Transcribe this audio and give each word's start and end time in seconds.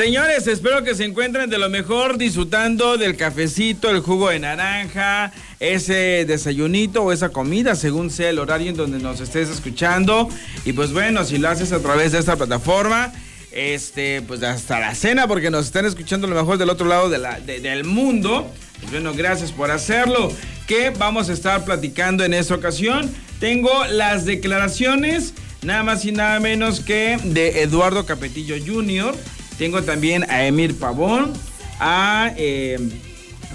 Señores, 0.00 0.46
espero 0.46 0.82
que 0.82 0.94
se 0.94 1.04
encuentren 1.04 1.50
de 1.50 1.58
lo 1.58 1.68
mejor 1.68 2.16
disfrutando 2.16 2.96
del 2.96 3.18
cafecito, 3.18 3.90
el 3.90 4.00
jugo 4.00 4.30
de 4.30 4.38
naranja, 4.38 5.30
ese 5.60 6.24
desayunito 6.24 7.02
o 7.02 7.12
esa 7.12 7.28
comida, 7.28 7.74
según 7.74 8.10
sea 8.10 8.30
el 8.30 8.38
horario 8.38 8.70
en 8.70 8.78
donde 8.78 8.98
nos 8.98 9.20
estés 9.20 9.50
escuchando. 9.50 10.26
Y 10.64 10.72
pues 10.72 10.94
bueno, 10.94 11.22
si 11.24 11.36
lo 11.36 11.50
haces 11.50 11.72
a 11.72 11.80
través 11.80 12.12
de 12.12 12.18
esta 12.18 12.36
plataforma, 12.36 13.12
este, 13.52 14.22
pues 14.22 14.42
hasta 14.42 14.80
la 14.80 14.94
cena, 14.94 15.28
porque 15.28 15.50
nos 15.50 15.66
están 15.66 15.84
escuchando 15.84 16.26
lo 16.26 16.34
mejor 16.34 16.56
del 16.56 16.70
otro 16.70 16.86
lado 16.86 17.10
del 17.10 17.84
mundo. 17.84 18.50
Pues 18.80 18.92
bueno, 18.92 19.12
gracias 19.12 19.52
por 19.52 19.70
hacerlo. 19.70 20.32
¿Qué 20.66 20.88
vamos 20.98 21.28
a 21.28 21.34
estar 21.34 21.62
platicando 21.66 22.24
en 22.24 22.32
esta 22.32 22.54
ocasión? 22.54 23.14
Tengo 23.38 23.84
las 23.84 24.24
declaraciones, 24.24 25.34
nada 25.60 25.82
más 25.82 26.06
y 26.06 26.12
nada 26.12 26.40
menos 26.40 26.80
que 26.80 27.18
de 27.22 27.60
Eduardo 27.60 28.06
Capetillo 28.06 28.56
Jr., 28.66 29.14
tengo 29.60 29.82
también 29.82 30.24
a 30.30 30.46
Emir 30.46 30.74
Pavón, 30.78 31.34
a 31.80 32.32
eh, 32.38 32.78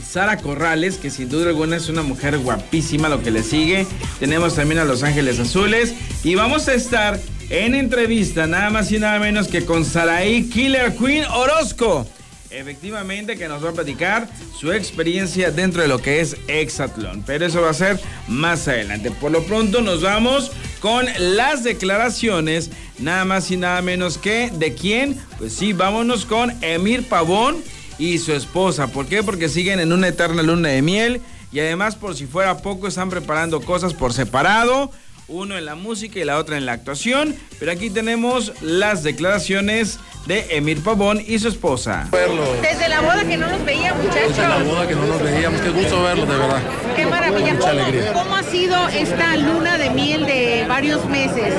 Sara 0.08 0.38
Corrales, 0.38 0.98
que 0.98 1.10
sin 1.10 1.30
duda 1.30 1.50
alguna 1.50 1.78
es 1.78 1.90
una 1.90 2.04
mujer 2.04 2.38
guapísima, 2.38 3.10
lo 3.10 3.24
que 3.24 3.32
le 3.32 3.42
sigue. 3.42 3.88
Tenemos 4.20 4.54
también 4.54 4.78
a 4.78 4.86
Los 4.86 5.02
Ángeles 5.02 5.40
Azules. 5.40 5.96
Y 6.24 6.36
vamos 6.36 6.68
a 6.68 6.76
estar 6.76 7.20
en 7.50 7.74
entrevista, 7.74 8.46
nada 8.46 8.70
más 8.70 8.92
y 8.92 9.00
nada 9.00 9.18
menos 9.18 9.48
que 9.48 9.66
con 9.66 9.84
Saraí 9.84 10.48
Killer 10.48 10.96
Queen 10.96 11.26
Orozco 11.26 12.06
efectivamente 12.60 13.38
que 13.38 13.48
nos 13.48 13.64
va 13.64 13.70
a 13.70 13.74
platicar 13.74 14.28
su 14.58 14.72
experiencia 14.72 15.52
dentro 15.52 15.82
de 15.82 15.88
lo 15.88 16.00
que 16.00 16.22
es 16.22 16.38
Exatlón. 16.48 17.24
Pero 17.26 17.46
eso 17.46 17.62
va 17.62 17.72
a 17.72 17.74
ser 17.74 18.00
más 18.28 18.68
adelante. 18.68 19.12
Por 19.12 19.32
lo 19.32 19.44
pronto 19.44 19.82
nos 19.82 20.02
vamos 20.02 20.52
con 20.86 21.08
las 21.18 21.64
declaraciones, 21.64 22.70
nada 23.00 23.26
más 23.26 23.50
y 23.50 23.58
nada 23.58 23.82
menos 23.82 24.20
que 24.20 24.52
de 24.54 24.76
quién. 24.76 25.20
Pues 25.40 25.54
sí, 25.54 25.74
vámonos 25.74 26.28
con 26.28 26.54
Emir 26.62 27.10
Pavón 27.10 27.56
y 27.98 28.20
su 28.20 28.34
esposa. 28.34 28.86
¿Por 28.86 29.08
qué? 29.08 29.24
Porque 29.24 29.50
siguen 29.50 29.80
en 29.80 29.92
una 29.92 30.10
eterna 30.10 30.44
luna 30.44 30.70
de 30.70 30.84
miel 30.84 31.22
y 31.52 31.60
además 31.60 31.96
por 31.96 32.16
si 32.16 32.28
fuera 32.28 32.60
poco 32.60 32.88
están 32.88 33.10
preparando 33.10 33.62
cosas 33.62 33.96
por 33.96 34.14
separado 34.14 34.92
uno 35.28 35.58
en 35.58 35.66
la 35.66 35.76
música 35.76 36.20
y 36.20 36.24
la 36.24 36.38
otra 36.38 36.58
en 36.58 36.66
la 36.66 36.74
actuación. 36.74 37.36
Pero 37.60 37.72
aquí 37.72 37.90
tenemos 37.90 38.54
las 38.62 39.04
declaraciones 39.04 40.00
de 40.26 40.58
Emir 40.58 40.82
Pavón 40.84 41.22
y 41.26 41.38
su 41.40 41.48
esposa. 41.48 42.08
Desde 42.62 42.90
la 42.90 43.02
boda 43.02 43.24
que 43.26 43.38
no 43.38 43.48
nos 43.48 43.64
veíamos, 43.64 44.04
muchachos. 44.04 44.30
Desde 44.30 44.48
la 44.48 44.58
boda 44.64 44.88
que 44.88 44.96
no 44.96 45.06
nos 45.06 45.22
veíamos, 45.22 45.62
qué 45.62 45.70
gusto 45.70 46.04
verlos, 46.04 46.28
de 46.28 46.36
verdad. 46.36 46.62
Qué 46.96 47.06
maravilla. 47.06 47.54
Mucha 47.54 47.70
alegría. 47.70 48.14
¿Cómo 48.14 48.36
ha 48.36 48.44
sido 48.44 48.88
esta 48.90 49.38
luna 49.38 49.78
de 49.78 49.90
miel 49.92 50.26
de 50.26 50.66
varios 50.68 51.06
meses? 51.06 51.54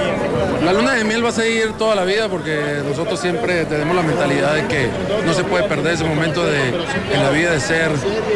La 0.64 0.72
luna 0.72 0.94
de 0.94 1.04
miel 1.04 1.24
va 1.24 1.28
a 1.28 1.32
seguir 1.32 1.72
toda 1.74 1.94
la 1.94 2.04
vida 2.04 2.28
porque 2.28 2.82
nosotros 2.88 3.20
siempre 3.20 3.64
tenemos 3.66 3.94
la 3.94 4.02
mentalidad 4.02 4.54
de 4.54 4.66
que 4.66 4.88
no 5.24 5.32
se 5.32 5.44
puede 5.44 5.64
perder 5.64 5.94
ese 5.94 6.04
momento 6.04 6.44
de, 6.44 6.68
en 6.68 7.22
la 7.22 7.30
vida 7.30 7.52
de 7.52 7.60
ser 7.60 7.90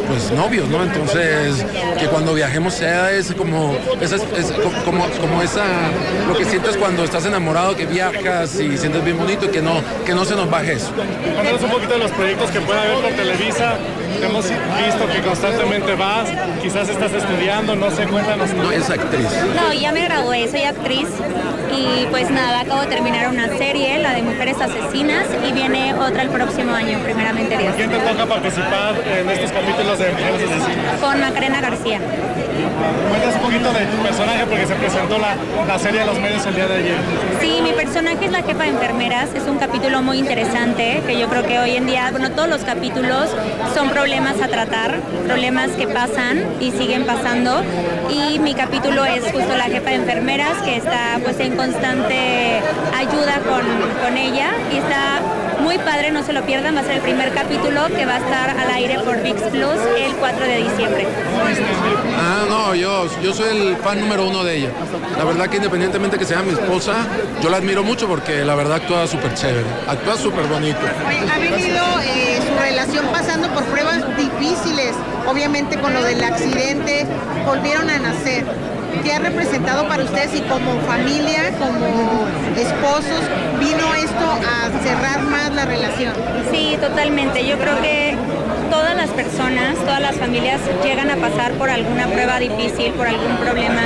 pues 0.06 0.30
novios, 0.30 0.68
¿no? 0.68 0.82
Entonces, 0.84 1.64
que 1.98 2.06
cuando 2.06 2.34
viajemos 2.34 2.74
sea 2.74 3.10
es 3.10 3.32
como, 3.34 3.76
es, 4.00 4.12
es 4.12 4.52
como, 4.84 5.06
como 5.20 5.42
esa, 5.42 5.64
lo 6.26 6.36
que 6.36 6.44
sientes 6.44 6.76
cuando 6.76 7.04
estás 7.04 7.24
enamorado, 7.26 7.76
que 7.76 7.86
viajas 7.86 8.58
y 8.58 8.76
sientes 8.78 9.04
bien 9.04 9.18
bonito 9.18 9.46
y 9.46 9.48
que 9.48 9.62
no, 9.62 9.82
que 10.04 10.14
no 10.14 10.24
se 10.24 10.34
nos 10.34 10.50
baje 10.50 10.72
eso. 10.72 10.92
Cuéntanos 10.92 11.62
un 11.62 11.70
poquito 11.70 11.92
de 11.94 11.98
los 11.98 12.10
proyectos 12.12 12.50
que 12.50 12.60
puede 12.60 12.80
haber 12.80 12.94
por 12.94 13.12
Televisa. 13.12 13.78
Hemos 14.22 14.44
visto 14.48 15.08
que 15.12 15.20
constantemente 15.22 15.94
vas, 15.94 16.28
quizás 16.62 16.88
estás 16.88 17.12
estudiando, 17.12 17.74
no 17.76 17.90
sé, 17.90 18.06
cuéntanos. 18.06 18.52
No, 18.54 18.70
es 18.70 18.88
actriz. 18.90 19.26
No, 19.54 19.72
ya 19.72 19.92
me 19.92 20.04
gradué, 20.04 20.48
soy 20.48 20.62
actriz 20.64 21.08
y 21.74 22.06
pues 22.06 22.30
nada, 22.30 22.60
acabo 22.60 22.80
de 22.82 22.88
terminar 22.88 23.28
una 23.28 23.48
serie, 23.56 23.98
la 23.98 24.12
de 24.12 24.22
Mujeres 24.22 24.56
Asesinas, 24.60 25.26
y 25.48 25.52
viene 25.52 25.94
otra 25.94 26.22
el 26.22 26.28
próximo 26.28 26.74
año, 26.74 26.98
primeramente 26.98 27.56
Dios. 27.56 27.74
¿Quién 27.76 27.90
te 27.90 27.98
toca 27.98 28.26
participar 28.26 28.94
en 29.06 29.30
estos 29.30 29.52
capítulos 29.52 29.98
de 29.98 30.10
Mujeres 30.10 30.50
Asesinas? 30.50 31.00
Con 31.00 31.20
Macarena 31.20 31.60
García. 31.60 32.00
Cuéntanos 33.08 33.34
un 33.36 33.40
poquito 33.42 33.72
de 33.72 33.86
tu 33.86 33.96
personaje 34.02 34.46
porque 34.46 34.66
se 34.66 34.74
presentó 34.74 35.18
la, 35.18 35.36
la 35.66 35.78
serie 35.78 36.00
a 36.02 36.06
los 36.06 36.18
medios 36.18 36.44
el 36.46 36.54
día 36.54 36.66
de 36.66 36.74
ayer. 36.76 36.96
Sí, 37.40 37.60
mi 37.62 37.72
personaje 37.72 38.26
es 38.26 38.32
la 38.32 38.42
jefa 38.42 38.64
de 38.64 38.70
enfermeras, 38.70 39.28
es 39.34 39.44
un 39.44 39.58
capítulo 39.58 40.02
muy 40.02 40.18
interesante 40.18 41.02
que 41.06 41.18
yo 41.18 41.28
creo 41.28 41.44
que 41.46 41.58
hoy 41.58 41.76
en 41.76 41.86
día, 41.86 42.10
bueno, 42.10 42.30
todos 42.32 42.48
los 42.48 42.62
capítulos 42.62 43.30
son 43.74 43.90
problemas 44.00 44.40
a 44.40 44.48
tratar, 44.48 44.98
problemas 45.26 45.72
que 45.72 45.86
pasan 45.86 46.42
y 46.58 46.70
siguen 46.70 47.04
pasando. 47.04 47.62
Y 48.08 48.38
mi 48.38 48.54
capítulo 48.54 49.04
es 49.04 49.22
justo 49.24 49.54
la 49.58 49.64
jefa 49.64 49.90
de 49.90 49.96
enfermeras 49.96 50.62
que 50.62 50.76
está 50.76 51.18
pues 51.22 51.38
en 51.38 51.54
constante 51.54 52.62
ayuda 52.96 53.40
con, 53.46 53.62
con 54.02 54.16
ella 54.16 54.52
y 54.72 54.78
está 54.78 55.20
muy 55.60 55.78
padre, 55.78 56.10
no 56.10 56.22
se 56.22 56.32
lo 56.32 56.42
pierdan, 56.42 56.76
va 56.76 56.80
a 56.80 56.84
ser 56.84 56.96
el 56.96 57.00
primer 57.00 57.32
capítulo 57.32 57.86
que 57.88 58.06
va 58.06 58.16
a 58.16 58.18
estar 58.18 58.50
al 58.50 58.70
aire 58.70 58.98
por 59.00 59.22
VIX 59.22 59.42
Plus 59.42 59.78
el 59.98 60.12
4 60.16 60.46
de 60.46 60.56
diciembre. 60.56 61.06
Ah, 62.18 62.44
no, 62.48 62.74
yo, 62.74 63.06
yo 63.22 63.32
soy 63.32 63.56
el 63.56 63.76
fan 63.76 64.00
número 64.00 64.26
uno 64.26 64.44
de 64.44 64.56
ella. 64.56 64.70
La 65.16 65.24
verdad 65.24 65.48
que 65.48 65.56
independientemente 65.56 66.18
que 66.18 66.24
sea 66.24 66.42
mi 66.42 66.52
esposa, 66.52 67.06
yo 67.42 67.50
la 67.50 67.58
admiro 67.58 67.82
mucho 67.82 68.08
porque 68.08 68.44
la 68.44 68.54
verdad 68.54 68.76
actúa 68.76 69.06
súper 69.06 69.34
chévere, 69.34 69.66
actúa 69.88 70.16
súper 70.16 70.46
bonito. 70.46 70.78
Ha 71.32 71.38
venido 71.38 71.82
eh, 72.02 72.40
su 72.46 72.62
relación 72.62 73.06
pasando 73.12 73.48
por 73.52 73.64
pruebas 73.64 74.04
difíciles, 74.16 74.94
obviamente 75.26 75.78
con 75.78 75.92
lo 75.92 76.02
del 76.02 76.22
accidente, 76.22 77.06
volvieron 77.46 77.88
a 77.90 77.98
nacer. 77.98 78.44
¿Qué 79.02 79.12
ha 79.12 79.18
representado 79.18 79.86
para 79.88 80.04
ustedes 80.04 80.34
y 80.34 80.40
como 80.42 80.78
familia, 80.80 81.52
como 81.58 82.26
esposos, 82.56 83.22
vino 83.58 83.94
esto 83.94 84.38
a 84.46 84.70
cerrar 84.82 85.22
más 85.22 85.54
la 85.54 85.64
relación? 85.64 86.12
Sí, 86.50 86.76
totalmente. 86.80 87.46
Yo 87.46 87.58
creo 87.58 87.80
que 87.80 88.16
todas 88.70 88.94
las 88.94 89.10
personas, 89.10 89.74
todas 89.74 90.00
las 90.00 90.16
familias 90.16 90.60
llegan 90.82 91.10
a 91.10 91.16
pasar 91.16 91.52
por 91.52 91.68
alguna 91.68 92.06
prueba 92.06 92.38
difícil, 92.38 92.92
por 92.92 93.06
algún 93.06 93.36
problema 93.38 93.82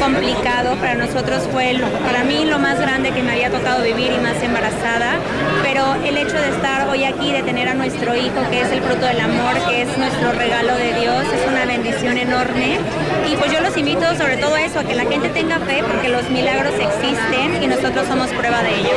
complicado. 0.00 0.76
Para 0.76 0.94
nosotros 0.94 1.48
fue, 1.52 1.78
para 2.06 2.24
mí, 2.24 2.44
lo 2.44 2.58
más 2.58 2.80
grande 2.80 3.10
que 3.10 3.22
me 3.22 3.32
había 3.32 3.50
tocado 3.50 3.82
vivir 3.82 4.12
y 4.12 4.18
más 4.18 4.40
embarazada. 4.42 5.18
Pero 5.62 5.94
el 6.04 6.16
hecho 6.16 6.36
de 6.36 6.48
estar 6.48 6.88
hoy 6.88 7.04
aquí, 7.04 7.32
de 7.32 7.42
tener 7.42 7.68
a 7.68 7.74
nuestro 7.74 8.14
hijo, 8.14 8.40
que 8.50 8.62
es 8.62 8.70
el 8.70 8.80
fruto 8.82 9.04
del 9.04 9.20
amor, 9.20 9.54
que 9.68 9.82
es 9.82 9.98
nuestro 9.98 10.32
regalo 10.32 10.76
de 10.76 10.94
Dios, 11.00 11.24
es 11.34 11.50
una 11.50 11.66
bendición 11.66 12.16
enorme. 12.16 12.78
Y 13.30 13.36
pues 13.36 13.52
yo 13.52 13.60
los 13.60 13.76
invito 13.76 14.14
sobre 14.14 14.36
todo 14.36 14.54
a 14.54 14.62
eso, 14.62 14.78
a 14.78 14.84
que 14.84 14.94
la 14.94 15.04
gente 15.04 15.28
tenga 15.30 15.58
fe, 15.58 15.82
porque 15.86 16.08
los 16.08 16.30
milagros 16.30 16.72
existen 16.74 17.62
y 17.62 17.66
nosotros 17.66 18.06
somos 18.06 18.28
prueba 18.30 18.62
de 18.62 18.70
ello. 18.70 18.90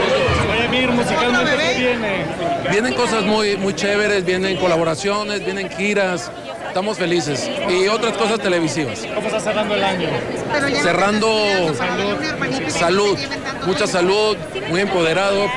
Oye, 0.69 0.87
musicalmente, 0.87 1.51
¿qué 1.57 1.79
viene? 1.79 2.52
Vienen 2.69 2.93
cosas 2.93 3.23
muy, 3.23 3.57
muy 3.57 3.73
chéveres, 3.73 4.25
vienen 4.25 4.57
colaboraciones, 4.57 5.43
vienen 5.43 5.69
giras. 5.69 6.31
Estamos 6.67 6.97
felices. 6.97 7.49
Y 7.69 7.87
otras 7.87 8.17
cosas 8.17 8.39
televisivas. 8.39 9.05
¿Cómo 9.13 9.27
está 9.27 9.39
cerrando 9.39 9.75
el 9.75 9.83
año? 9.83 10.09
Cerrando 10.81 11.73
salud, 12.69 13.17
mucha 13.65 13.85
salud, 13.85 14.37
muy 14.69 14.81
empoderado. 14.81 15.47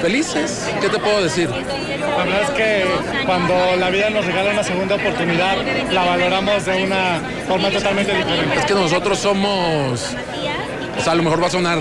Felices, 0.00 0.70
¿qué 0.80 0.88
te 0.88 0.98
puedo 0.98 1.22
decir? 1.22 1.48
La 1.50 2.24
verdad 2.24 2.42
es 2.42 2.50
que 2.50 2.84
cuando 3.26 3.76
la 3.76 3.90
vida 3.90 4.10
nos 4.10 4.24
regala 4.24 4.52
una 4.52 4.64
segunda 4.64 4.94
oportunidad, 4.94 5.56
la 5.90 6.04
valoramos 6.04 6.64
de 6.64 6.84
una 6.84 7.20
forma 7.48 7.70
totalmente 7.70 8.14
diferente. 8.14 8.58
Es 8.58 8.64
que 8.66 8.74
nosotros 8.74 9.18
somos, 9.18 10.14
o 10.98 11.02
sea, 11.02 11.12
a 11.12 11.16
lo 11.16 11.22
mejor 11.22 11.42
va 11.42 11.48
a 11.48 11.50
sonar 11.50 11.78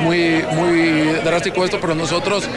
muy, 0.00 0.44
muy 0.52 1.02
drástico 1.24 1.64
esto, 1.64 1.78
pero 1.80 1.94
nosotros 1.94 2.48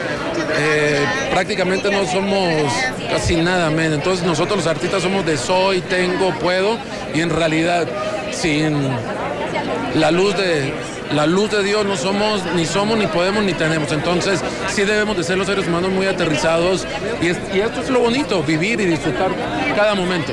eh, 0.56 1.04
prácticamente 1.30 1.90
no 1.90 2.06
somos 2.06 2.72
casi 3.10 3.36
nada. 3.36 3.70
Entonces 3.84 4.24
nosotros 4.24 4.58
los 4.58 4.66
artistas 4.66 5.02
somos 5.02 5.24
de 5.26 5.36
soy, 5.36 5.80
tengo, 5.82 6.34
puedo, 6.38 6.78
y 7.14 7.20
en 7.20 7.30
realidad 7.30 7.86
sin 8.32 8.76
la 9.94 10.10
luz 10.10 10.36
de 10.36 10.72
la 11.12 11.26
luz 11.26 11.50
de 11.50 11.62
Dios 11.62 11.84
no 11.84 11.96
somos, 11.96 12.42
ni 12.56 12.64
somos, 12.64 12.98
ni 12.98 13.06
podemos, 13.06 13.44
ni 13.44 13.52
tenemos. 13.52 13.92
Entonces 13.92 14.40
sí 14.68 14.82
debemos 14.82 15.16
de 15.16 15.22
ser 15.22 15.38
los 15.38 15.46
seres 15.46 15.66
humanos 15.66 15.90
muy 15.90 16.06
aterrizados 16.06 16.86
y, 17.20 17.26
y 17.56 17.60
esto 17.60 17.82
es 17.82 17.90
lo 17.90 18.00
bonito, 18.00 18.42
vivir 18.42 18.80
y 18.80 18.86
disfrutar 18.86 19.30
cada 19.76 19.94
momento. 19.94 20.32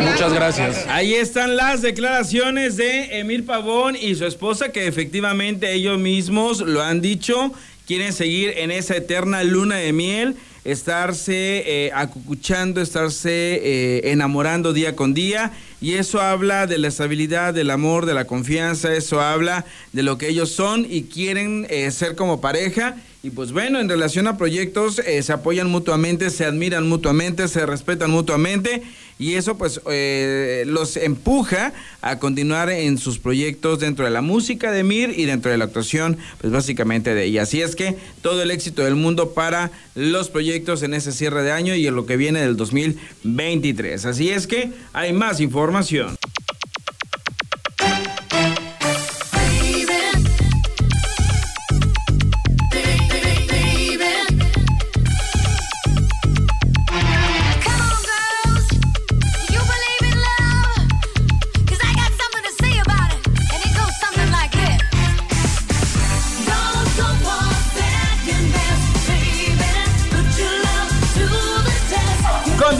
Muchas 0.00 0.32
gracias. 0.32 0.86
Ahí 0.88 1.14
están 1.14 1.56
las 1.56 1.82
declaraciones 1.82 2.76
de 2.76 3.18
Emir 3.18 3.46
Pavón 3.46 3.96
y 3.96 4.14
su 4.16 4.26
esposa 4.26 4.70
que 4.70 4.86
efectivamente 4.86 5.72
ellos 5.72 5.98
mismos 5.98 6.60
lo 6.60 6.82
han 6.82 7.00
dicho, 7.00 7.52
quieren 7.86 8.12
seguir 8.12 8.54
en 8.56 8.70
esa 8.70 8.96
eterna 8.96 9.42
luna 9.44 9.76
de 9.76 9.92
miel 9.92 10.36
estarse 10.64 11.62
eh, 11.66 11.90
acucuchando, 11.94 12.80
estarse 12.80 13.30
eh, 13.30 14.12
enamorando 14.12 14.72
día 14.72 14.96
con 14.96 15.12
día 15.12 15.52
y 15.84 15.96
eso 15.96 16.22
habla 16.22 16.66
de 16.66 16.78
la 16.78 16.88
estabilidad, 16.88 17.52
del 17.52 17.70
amor, 17.70 18.06
de 18.06 18.14
la 18.14 18.24
confianza, 18.26 18.94
eso 18.94 19.20
habla 19.20 19.66
de 19.92 20.02
lo 20.02 20.16
que 20.16 20.28
ellos 20.28 20.50
son 20.50 20.86
y 20.88 21.02
quieren 21.02 21.66
eh, 21.68 21.90
ser 21.90 22.16
como 22.16 22.40
pareja. 22.40 22.96
Y 23.22 23.28
pues 23.28 23.52
bueno, 23.52 23.78
en 23.80 23.88
relación 23.90 24.26
a 24.26 24.38
proyectos, 24.38 24.98
eh, 25.00 25.22
se 25.22 25.34
apoyan 25.34 25.68
mutuamente, 25.68 26.30
se 26.30 26.46
admiran 26.46 26.88
mutuamente, 26.88 27.48
se 27.48 27.66
respetan 27.66 28.10
mutuamente 28.10 28.82
y 29.18 29.34
eso 29.34 29.56
pues 29.56 29.80
eh, 29.90 30.64
los 30.66 30.96
empuja 30.96 31.72
a 32.02 32.18
continuar 32.18 32.70
en 32.70 32.98
sus 32.98 33.18
proyectos 33.18 33.80
dentro 33.80 34.04
de 34.04 34.10
la 34.10 34.22
música 34.22 34.72
de 34.72 34.82
Mir 34.82 35.14
y 35.16 35.24
dentro 35.24 35.50
de 35.50 35.58
la 35.58 35.66
actuación, 35.66 36.18
pues 36.40 36.52
básicamente 36.52 37.14
de 37.14 37.24
ella. 37.24 37.42
Así 37.42 37.62
es 37.62 37.76
que 37.76 37.96
todo 38.22 38.42
el 38.42 38.50
éxito 38.50 38.82
del 38.82 38.96
mundo 38.96 39.32
para 39.32 39.70
los 39.94 40.30
proyectos 40.30 40.82
en 40.82 40.94
ese 40.94 41.12
cierre 41.12 41.42
de 41.42 41.52
año 41.52 41.74
y 41.74 41.86
en 41.86 41.94
lo 41.94 42.06
que 42.06 42.16
viene 42.16 42.40
del 42.40 42.56
2023. 42.56 44.04
Así 44.04 44.30
es 44.30 44.46
que 44.46 44.72
hay 44.92 45.12
más 45.12 45.40
información. 45.40 46.16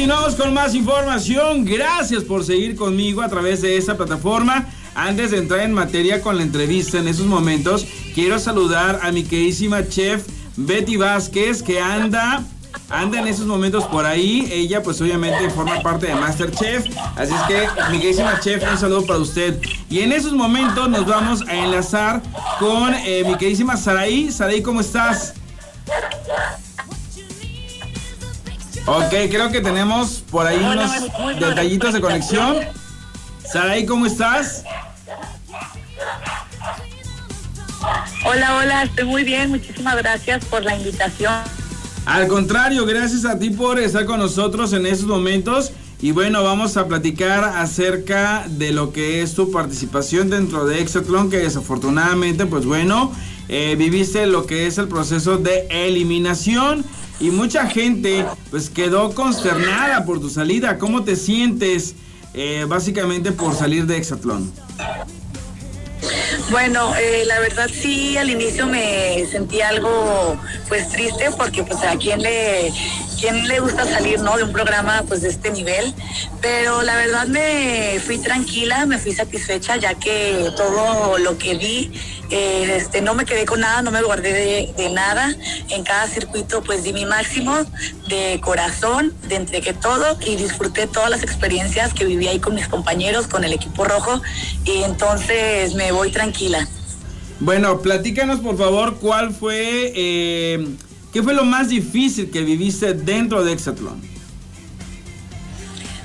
Continuamos 0.05 0.35
con 0.35 0.53
más 0.53 0.75
información. 0.75 1.65
Gracias 1.65 2.25
por 2.25 2.45
seguir 2.45 2.77
conmigo 2.77 3.23
a 3.23 3.29
través 3.31 3.63
de 3.63 3.79
esta 3.79 3.97
plataforma. 3.97 4.67
Antes 4.95 5.31
de 5.31 5.39
entrar 5.39 5.61
en 5.61 5.73
materia 5.73 6.21
con 6.21 6.37
la 6.37 6.43
entrevista 6.43 6.99
en 6.99 7.09
esos 7.09 7.25
momentos, 7.25 7.87
quiero 8.15 8.39
saludar 8.39 9.01
a 9.03 9.13
mi 9.13 9.23
queridísima 9.25 9.89
chef 9.89 10.27
Betty 10.59 10.99
Vázquez 10.99 11.63
que 11.63 11.81
anda 11.81 12.45
anda 12.91 13.19
en 13.19 13.29
esos 13.29 13.47
momentos 13.47 13.85
por 13.85 14.05
ahí. 14.05 14.47
Ella 14.53 14.83
pues 14.83 15.01
obviamente 15.01 15.49
forma 15.49 15.81
parte 15.81 16.09
de 16.09 16.15
Masterchef. 16.17 16.85
Así 17.17 17.33
es 17.33 17.43
que 17.49 17.67
mi 17.91 17.97
queridísima 17.97 18.39
chef, 18.41 18.63
un 18.71 18.77
saludo 18.77 19.07
para 19.07 19.21
usted. 19.21 19.59
Y 19.89 20.01
en 20.01 20.13
esos 20.13 20.35
momentos 20.35 20.87
nos 20.91 21.07
vamos 21.07 21.49
a 21.49 21.55
enlazar 21.55 22.21
con 22.59 22.93
eh, 22.93 23.25
mi 23.27 23.39
queridísima 23.39 23.79
Saraí. 23.79 24.31
Saraí, 24.31 24.61
¿cómo 24.61 24.83
estás? 24.83 25.33
Ok, 28.87 29.11
creo 29.31 29.51
que 29.51 29.63
tenemos 29.63 30.23
por 30.31 30.47
ahí 30.47 30.59
unos 30.59 30.91
detallitos 31.41 31.95
de 31.95 32.01
conexión. 32.03 32.57
Saray, 33.51 33.87
¿cómo 33.87 34.05
estás? 34.05 34.63
Hola, 38.27 38.57
hola, 38.57 38.83
estoy 38.83 39.05
muy 39.05 39.25
bien. 39.25 39.51
Muchísimas 39.51 39.97
gracias 39.97 40.45
por 40.45 40.63
la 40.65 40.77
invitación. 40.77 41.33
Al 42.05 42.29
contrario, 42.29 42.85
gracias 42.85 43.25
a 43.25 43.39
ti 43.39 43.49
por 43.49 43.79
estar 43.79 44.05
con 44.05 44.19
nosotros 44.19 44.75
en 44.75 44.85
estos 44.85 45.07
momentos. 45.07 45.73
Y 46.03 46.13
bueno, 46.13 46.43
vamos 46.43 46.77
a 46.77 46.87
platicar 46.87 47.43
acerca 47.45 48.45
de 48.49 48.73
lo 48.73 48.93
que 48.93 49.23
es 49.23 49.35
tu 49.35 49.51
participación 49.51 50.29
dentro 50.29 50.67
de 50.67 50.83
Exatlón, 50.83 51.31
que 51.31 51.39
desafortunadamente, 51.39 52.45
pues 52.45 52.67
bueno, 52.67 53.11
eh, 53.49 53.77
viviste 53.79 54.27
lo 54.27 54.45
que 54.45 54.67
es 54.67 54.77
el 54.77 54.89
proceso 54.89 55.39
de 55.39 55.67
eliminación 55.71 56.85
y 57.21 57.31
mucha 57.31 57.67
gente 57.67 58.25
pues 58.51 58.71
quedó 58.71 59.15
consternada 59.15 60.05
por 60.05 60.21
tu 60.21 60.31
salida. 60.31 60.79
¿Cómo 60.79 61.05
te 61.05 61.17
sientes 61.17 61.95
eh, 62.35 62.67
básicamente 62.69 63.33
por 63.33 63.55
salir 63.55 63.87
de 63.87 63.97
Exatlón? 63.97 64.53
Bueno, 66.51 66.95
eh, 66.97 67.25
la 67.27 67.41
verdad 67.41 67.71
sí, 67.73 68.19
al 68.19 68.29
inicio 68.29 68.67
me 68.67 69.25
sentí 69.31 69.63
algo 69.63 70.37
pues 70.69 70.89
triste 70.91 71.31
porque 71.37 71.63
pues 71.63 71.83
a 71.83 71.97
quien 71.97 72.23
le 72.23 72.73
quién 73.19 73.49
le 73.49 73.61
gusta 73.61 73.87
salir, 73.87 74.21
¿no? 74.21 74.37
De 74.37 74.43
un 74.43 74.53
programa 74.53 75.03
pues 75.09 75.23
de 75.23 75.31
este 75.31 75.51
nivel, 75.51 75.95
pero 76.43 76.83
la 76.83 76.97
verdad 76.97 77.27
me 77.27 77.99
fui 78.05 78.19
tranquila, 78.19 78.85
me 78.85 78.99
fui 78.99 79.13
satisfecha 79.13 79.77
ya 79.77 79.95
que 79.95 80.51
todo 80.57 81.17
lo 81.19 81.39
que 81.39 81.55
vi, 81.55 81.91
eh, 82.31 82.77
este, 82.77 83.01
no 83.01 83.15
me 83.15 83.25
quedé 83.25 83.45
con 83.45 83.61
nada, 83.61 83.83
no 83.83 83.91
me 83.91 84.03
guardé 84.03 84.73
de, 84.77 84.91
nada. 84.91 85.35
En 85.71 85.85
cada 85.85 86.07
circuito 86.09 86.63
pues 86.63 86.85
di 86.85 86.93
mi 86.93 87.05
máximo 87.05 87.57
de 88.09 88.41
corazón, 88.43 89.13
de 89.29 89.37
entregué 89.37 89.73
todo 89.75 90.19
y 90.27 90.37
disfruté 90.37 90.87
todas 90.87 91.11
las 91.11 91.23
experiencias 91.23 91.93
que 91.95 92.05
viví 92.05 92.29
ahí 92.29 92.39
con 92.39 92.55
mis 92.55 92.69
compañeros, 92.69 93.27
con 93.27 93.45
el 93.45 93.53
equipo 93.53 93.85
rojo 93.85 94.21
y 94.65 94.83
entonces 94.83 95.75
me 95.75 95.93
voy 95.93 96.11
tranquila. 96.11 96.69
Bueno, 97.41 97.81
platícanos 97.81 98.41
por 98.41 98.57
favor 98.57 98.99
cuál 99.01 99.35
fue 99.35 99.93
eh, 99.95 100.77
¿Qué 101.15 101.23
fue 101.23 101.33
lo 101.33 101.45
más 101.45 101.69
difícil 101.69 102.29
que 102.29 102.43
viviste 102.43 102.93
dentro 102.93 103.45
de 103.45 103.53
Exatlón? 103.53 104.03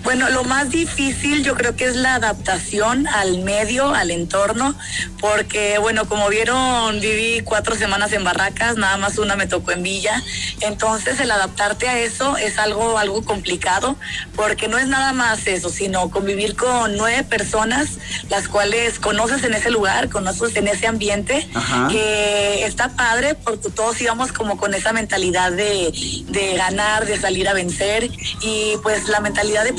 Bueno, 0.10 0.28
lo 0.32 0.44
más 0.44 0.72
difícil 0.72 1.44
yo 1.44 1.54
creo 1.54 1.76
que 1.76 1.86
es 1.86 1.96
la 1.96 2.16
adaptación 2.16 3.06
al 3.06 3.44
medio, 3.44 3.94
al 3.94 4.10
entorno, 4.10 4.74
porque 5.22 5.78
bueno, 5.78 6.08
como 6.08 6.28
vieron, 6.30 7.00
viví 7.00 7.42
cuatro 7.44 7.76
semanas 7.76 8.12
en 8.14 8.24
Barracas, 8.24 8.76
nada 8.76 8.98
más 8.98 9.20
una 9.20 9.36
me 9.36 9.46
tocó 9.46 9.72
en 9.72 9.84
Villa, 9.84 10.24
entonces 10.62 11.20
el 11.20 11.30
adaptarte 11.30 11.88
a 11.88 12.00
eso 12.00 12.38
es 12.38 12.58
algo, 12.58 12.98
algo 12.98 13.24
complicado, 13.24 13.98
porque 14.36 14.68
no 14.68 14.80
es 14.80 14.88
nada 14.88 15.14
más 15.14 15.46
eso, 15.46 15.70
sino 15.70 16.10
convivir 16.10 16.56
con 16.56 16.98
nueve 16.98 17.24
personas, 17.24 18.00
las 18.30 18.48
cuales 18.48 18.98
conoces 18.98 19.44
en 19.44 19.54
ese 19.54 19.70
lugar, 19.70 20.10
conoces 20.10 20.56
en 20.56 20.70
ese 20.70 20.88
ambiente, 20.88 21.48
que 21.88 22.66
está 22.66 22.90
padre, 22.90 23.36
porque 23.36 23.70
todos 23.70 24.02
íbamos 24.02 24.32
como 24.32 24.58
con 24.58 24.74
esa 24.74 24.92
mentalidad 24.92 25.52
de, 25.52 25.94
de 26.30 26.56
ganar, 26.58 27.06
de 27.06 27.20
salir 27.20 27.48
a 27.48 27.54
vencer, 27.54 28.10
y 28.42 28.74
pues 28.82 29.08
la 29.08 29.20
mentalidad 29.20 29.64
de 29.64 29.74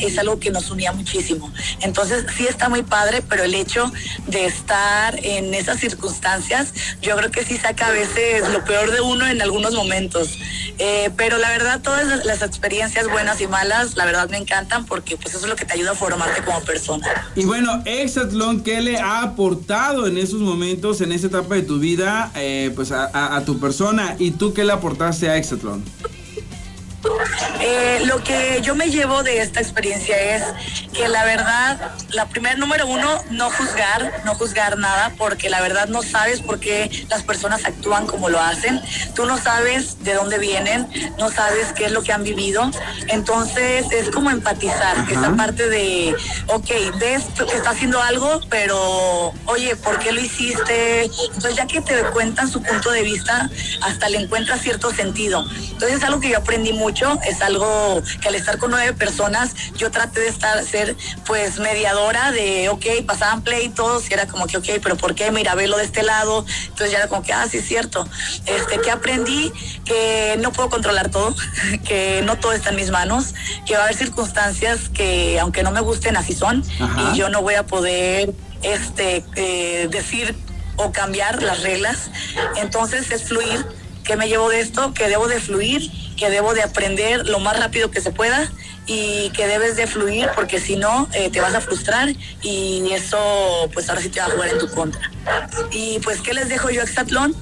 es 0.00 0.18
algo 0.18 0.38
que 0.38 0.50
nos 0.50 0.70
unía 0.70 0.92
muchísimo. 0.92 1.52
Entonces 1.80 2.24
sí 2.36 2.46
está 2.46 2.68
muy 2.68 2.82
padre, 2.82 3.22
pero 3.28 3.42
el 3.44 3.54
hecho 3.54 3.90
de 4.26 4.46
estar 4.46 5.18
en 5.24 5.52
esas 5.52 5.80
circunstancias, 5.80 6.72
yo 7.02 7.16
creo 7.16 7.30
que 7.30 7.44
sí 7.44 7.56
saca 7.56 7.88
a 7.88 7.90
veces 7.90 8.48
lo 8.50 8.64
peor 8.64 8.92
de 8.92 9.00
uno 9.00 9.26
en 9.26 9.42
algunos 9.42 9.74
momentos. 9.74 10.38
Eh, 10.78 11.10
pero 11.16 11.38
la 11.38 11.50
verdad, 11.50 11.80
todas 11.82 12.24
las 12.24 12.42
experiencias 12.42 13.08
buenas 13.08 13.40
y 13.40 13.48
malas, 13.48 13.96
la 13.96 14.04
verdad 14.04 14.30
me 14.30 14.36
encantan 14.36 14.86
porque 14.86 15.16
pues 15.16 15.34
eso 15.34 15.44
es 15.44 15.50
lo 15.50 15.56
que 15.56 15.64
te 15.64 15.74
ayuda 15.74 15.92
a 15.92 15.94
formarte 15.94 16.42
como 16.44 16.60
persona. 16.60 17.32
Y 17.34 17.44
bueno, 17.44 17.82
Exatlón, 17.84 18.62
¿qué 18.62 18.80
le 18.80 18.98
ha 18.98 19.22
aportado 19.22 20.06
en 20.06 20.18
esos 20.18 20.40
momentos, 20.40 21.00
en 21.00 21.10
esa 21.10 21.26
etapa 21.26 21.56
de 21.56 21.62
tu 21.62 21.80
vida, 21.80 22.30
eh, 22.36 22.70
pues 22.76 22.92
a, 22.92 23.36
a 23.36 23.44
tu 23.44 23.58
persona? 23.58 24.14
¿Y 24.20 24.32
tú 24.32 24.54
qué 24.54 24.64
le 24.64 24.72
aportaste 24.72 25.28
a 25.28 25.36
Exatlón? 25.36 25.82
Eh, 27.60 28.02
lo 28.06 28.22
que 28.22 28.60
yo 28.62 28.74
me 28.74 28.90
llevo 28.90 29.22
de 29.22 29.40
esta 29.40 29.60
experiencia 29.60 30.16
es 30.36 30.42
que 30.92 31.08
la 31.08 31.24
verdad, 31.24 31.92
la 32.10 32.28
primera 32.28 32.56
número 32.56 32.86
uno, 32.86 33.22
no 33.30 33.50
juzgar, 33.50 34.22
no 34.24 34.34
juzgar 34.34 34.78
nada, 34.78 35.12
porque 35.16 35.48
la 35.50 35.60
verdad 35.60 35.88
no 35.88 36.02
sabes 36.02 36.40
por 36.40 36.60
qué 36.60 37.06
las 37.08 37.22
personas 37.22 37.64
actúan 37.64 38.06
como 38.06 38.28
lo 38.28 38.40
hacen. 38.40 38.80
Tú 39.14 39.26
no 39.26 39.38
sabes 39.38 40.02
de 40.04 40.14
dónde 40.14 40.38
vienen, 40.38 40.88
no 41.18 41.30
sabes 41.30 41.72
qué 41.72 41.86
es 41.86 41.92
lo 41.92 42.02
que 42.02 42.12
han 42.12 42.24
vivido. 42.24 42.70
Entonces 43.08 43.86
es 43.92 44.10
como 44.10 44.30
empatizar, 44.30 44.96
esa 45.10 45.34
parte 45.36 45.68
de, 45.68 46.14
ok, 46.46 46.70
ves 46.98 47.24
que 47.36 47.56
está 47.56 47.70
haciendo 47.70 48.02
algo, 48.02 48.40
pero 48.48 49.32
oye, 49.46 49.76
¿por 49.76 49.98
qué 49.98 50.12
lo 50.12 50.20
hiciste? 50.20 51.04
Entonces 51.04 51.56
ya 51.56 51.66
que 51.66 51.80
te 51.80 52.02
cuentan 52.12 52.50
su 52.50 52.62
punto 52.62 52.90
de 52.90 53.02
vista, 53.02 53.50
hasta 53.82 54.08
le 54.08 54.18
encuentras 54.18 54.62
cierto 54.62 54.92
sentido. 54.92 55.44
Entonces 55.70 55.98
es 55.98 56.04
algo 56.04 56.20
que 56.20 56.30
yo 56.30 56.38
aprendí 56.38 56.72
mucho, 56.88 57.20
es 57.26 57.42
algo 57.42 58.02
que 58.22 58.28
al 58.28 58.34
estar 58.34 58.56
con 58.56 58.70
nueve 58.70 58.94
personas, 58.94 59.54
yo 59.76 59.90
traté 59.90 60.20
de 60.20 60.28
estar, 60.28 60.64
ser 60.64 60.96
pues 61.26 61.58
mediadora 61.58 62.32
de, 62.32 62.70
ok, 62.70 63.04
pasaban 63.06 63.42
play 63.42 63.68
todos 63.68 64.08
y 64.08 64.14
era 64.14 64.26
como 64.26 64.46
que, 64.46 64.56
ok, 64.56 64.66
pero 64.82 64.96
¿por 64.96 65.14
qué? 65.14 65.30
Mira, 65.30 65.54
velo 65.54 65.76
de 65.76 65.84
este 65.84 66.02
lado. 66.02 66.46
Entonces 66.62 66.90
ya 66.90 66.98
era 66.98 67.08
como 67.08 67.22
que, 67.22 67.34
ah, 67.34 67.46
sí 67.46 67.58
es 67.58 67.66
cierto. 67.66 68.08
Este, 68.46 68.80
que 68.80 68.90
aprendí 68.90 69.52
que 69.84 70.38
no 70.40 70.50
puedo 70.50 70.70
controlar 70.70 71.10
todo, 71.10 71.36
que 71.86 72.22
no 72.24 72.38
todo 72.38 72.54
está 72.54 72.70
en 72.70 72.76
mis 72.76 72.90
manos, 72.90 73.34
que 73.66 73.74
va 73.74 73.80
a 73.80 73.84
haber 73.84 73.96
circunstancias 73.96 74.88
que 74.88 75.38
aunque 75.40 75.62
no 75.62 75.72
me 75.72 75.80
gusten, 75.80 76.16
así 76.16 76.32
son, 76.32 76.64
y 77.12 77.18
yo 77.18 77.28
no 77.28 77.42
voy 77.42 77.56
a 77.56 77.66
poder 77.66 78.32
este, 78.62 79.26
eh, 79.36 79.88
decir 79.90 80.34
o 80.76 80.90
cambiar 80.90 81.42
las 81.42 81.62
reglas. 81.62 82.10
Entonces 82.56 83.10
es 83.10 83.24
fluir 83.24 83.66
¿Qué 84.08 84.16
me 84.16 84.26
llevo 84.26 84.48
de 84.48 84.60
esto? 84.60 84.94
Que 84.94 85.06
debo 85.06 85.28
de 85.28 85.38
fluir, 85.38 85.82
que 86.18 86.28
debo 86.30 86.52
de 86.52 86.62
aprender 86.62 87.26
lo 87.26 87.38
más 87.38 87.58
rápido 87.58 87.90
que 87.90 88.00
se 88.00 88.10
pueda 88.10 88.50
y 88.86 89.30
que 89.30 89.46
debes 89.46 89.76
de 89.76 89.86
fluir 89.86 90.28
porque 90.34 90.58
si 90.58 90.76
no 90.76 91.08
eh, 91.12 91.30
te 91.30 91.40
vas 91.40 91.54
a 91.54 91.60
frustrar 91.60 92.08
y 92.42 92.90
eso 92.92 93.70
pues 93.72 93.88
ahora 93.88 94.02
sí 94.02 94.08
te 94.08 94.20
va 94.20 94.26
a 94.26 94.30
jugar 94.30 94.48
en 94.48 94.58
tu 94.58 94.68
contra. 94.70 95.10
Y 95.70 95.98
pues 96.00 96.20
¿qué 96.20 96.34
les 96.34 96.48
dejo 96.48 96.70
yo 96.70 96.80
a 96.80 96.84
Exatlón? 96.84 97.34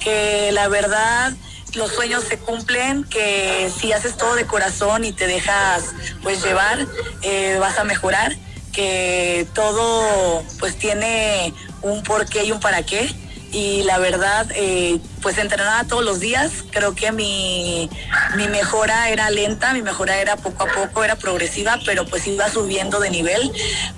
Que 0.00 0.50
la 0.52 0.68
verdad 0.68 1.32
los 1.74 1.92
sueños 1.92 2.24
se 2.24 2.38
cumplen, 2.38 3.04
que 3.04 3.70
si 3.78 3.92
haces 3.92 4.16
todo 4.16 4.34
de 4.34 4.46
corazón 4.46 5.04
y 5.04 5.12
te 5.12 5.26
dejas 5.26 5.84
pues 6.22 6.42
llevar, 6.42 6.86
eh, 7.22 7.56
vas 7.60 7.78
a 7.78 7.84
mejorar 7.84 8.36
que 8.72 9.46
todo 9.54 10.42
pues 10.58 10.76
tiene 10.76 11.52
un 11.82 12.02
porqué 12.02 12.44
y 12.44 12.52
un 12.52 12.60
para 12.60 12.82
qué 12.82 13.14
y 13.52 13.82
la 13.82 13.98
verdad, 13.98 14.46
eh, 14.54 14.98
pues 15.20 15.38
entrenaba 15.38 15.84
todos 15.84 16.04
los 16.04 16.20
días. 16.20 16.64
Creo 16.70 16.94
que 16.94 17.12
mi, 17.12 17.88
mi 18.36 18.48
mejora 18.48 19.10
era 19.10 19.30
lenta, 19.30 19.74
mi 19.74 19.82
mejora 19.82 20.18
era 20.18 20.36
poco 20.36 20.64
a 20.64 20.66
poco, 20.66 21.04
era 21.04 21.16
progresiva, 21.16 21.78
pero 21.84 22.06
pues 22.06 22.26
iba 22.26 22.48
subiendo 22.48 22.98
de 22.98 23.10
nivel. 23.10 23.52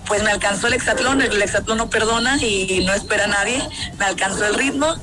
Pues 0.06 0.22
me 0.22 0.30
alcanzó 0.30 0.66
el 0.66 0.74
hexatlón, 0.74 1.22
el 1.22 1.40
hexatlón 1.40 1.78
no 1.78 1.88
perdona 1.88 2.36
y 2.42 2.82
no 2.84 2.92
espera 2.92 3.24
a 3.24 3.28
nadie, 3.28 3.62
me 3.98 4.04
alcanzó 4.04 4.44
el 4.46 4.54
ritmo, 4.54 4.94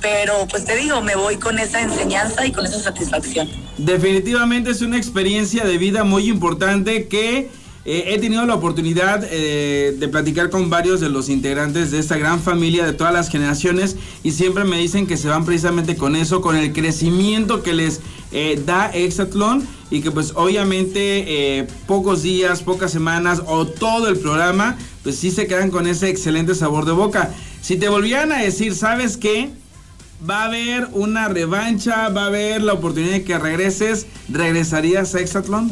pero 0.00 0.46
pues 0.48 0.64
te 0.64 0.76
digo, 0.76 1.00
me 1.02 1.16
voy 1.16 1.36
con 1.36 1.58
esa 1.58 1.80
enseñanza 1.80 2.46
y 2.46 2.52
con 2.52 2.64
esa 2.64 2.80
satisfacción. 2.80 3.48
Definitivamente 3.76 4.70
es 4.70 4.82
una 4.82 4.96
experiencia 4.96 5.64
de 5.64 5.78
vida 5.78 6.04
muy 6.04 6.28
importante 6.28 7.08
que 7.08 7.50
eh, 7.88 8.14
he 8.14 8.18
tenido 8.18 8.44
la 8.46 8.56
oportunidad 8.56 9.24
eh, 9.30 9.94
de 9.96 10.08
platicar 10.08 10.50
con 10.50 10.68
varios 10.68 11.00
de 11.00 11.08
los 11.08 11.28
integrantes 11.28 11.92
de 11.92 12.00
esta 12.00 12.16
gran 12.16 12.40
familia 12.40 12.84
de 12.84 12.92
todas 12.92 13.12
las 13.12 13.28
generaciones 13.28 13.96
y 14.24 14.32
siempre 14.32 14.64
me 14.64 14.76
dicen 14.76 15.06
que 15.06 15.16
se 15.16 15.28
van 15.28 15.44
precisamente 15.44 15.94
con 15.94 16.16
eso, 16.16 16.40
con 16.40 16.56
el 16.56 16.72
crecimiento 16.72 17.62
que 17.62 17.74
les 17.74 18.00
eh, 18.32 18.60
da 18.66 18.90
Exatlón 18.92 19.64
y 19.88 20.00
que 20.00 20.10
pues 20.10 20.32
obviamente 20.34 21.68
pocos 21.86 22.24
días, 22.24 22.64
pocas 22.64 22.90
semanas 22.90 23.40
o 23.46 23.68
todo 23.68 24.08
el 24.08 24.18
programa 24.18 24.76
pues 25.04 25.14
sí 25.14 25.30
se 25.30 25.46
quedan 25.46 25.70
con 25.70 25.86
ese 25.86 26.08
excelente 26.08 26.56
sabor 26.56 26.86
de 26.86 26.92
boca. 26.92 27.32
Si 27.62 27.76
te 27.76 27.88
volvieran 27.88 28.32
a 28.32 28.42
decir, 28.42 28.74
¿sabes 28.74 29.16
qué? 29.16 29.50
Va 30.28 30.42
a 30.42 30.46
haber 30.46 30.88
una 30.92 31.28
revancha, 31.28 32.08
va 32.08 32.24
a 32.24 32.26
haber 32.26 32.62
la 32.62 32.72
oportunidad 32.72 33.12
de 33.12 33.22
que 33.22 33.38
regreses, 33.38 34.06
¿regresarías 34.28 35.14
a 35.14 35.20
Exatlón? 35.20 35.70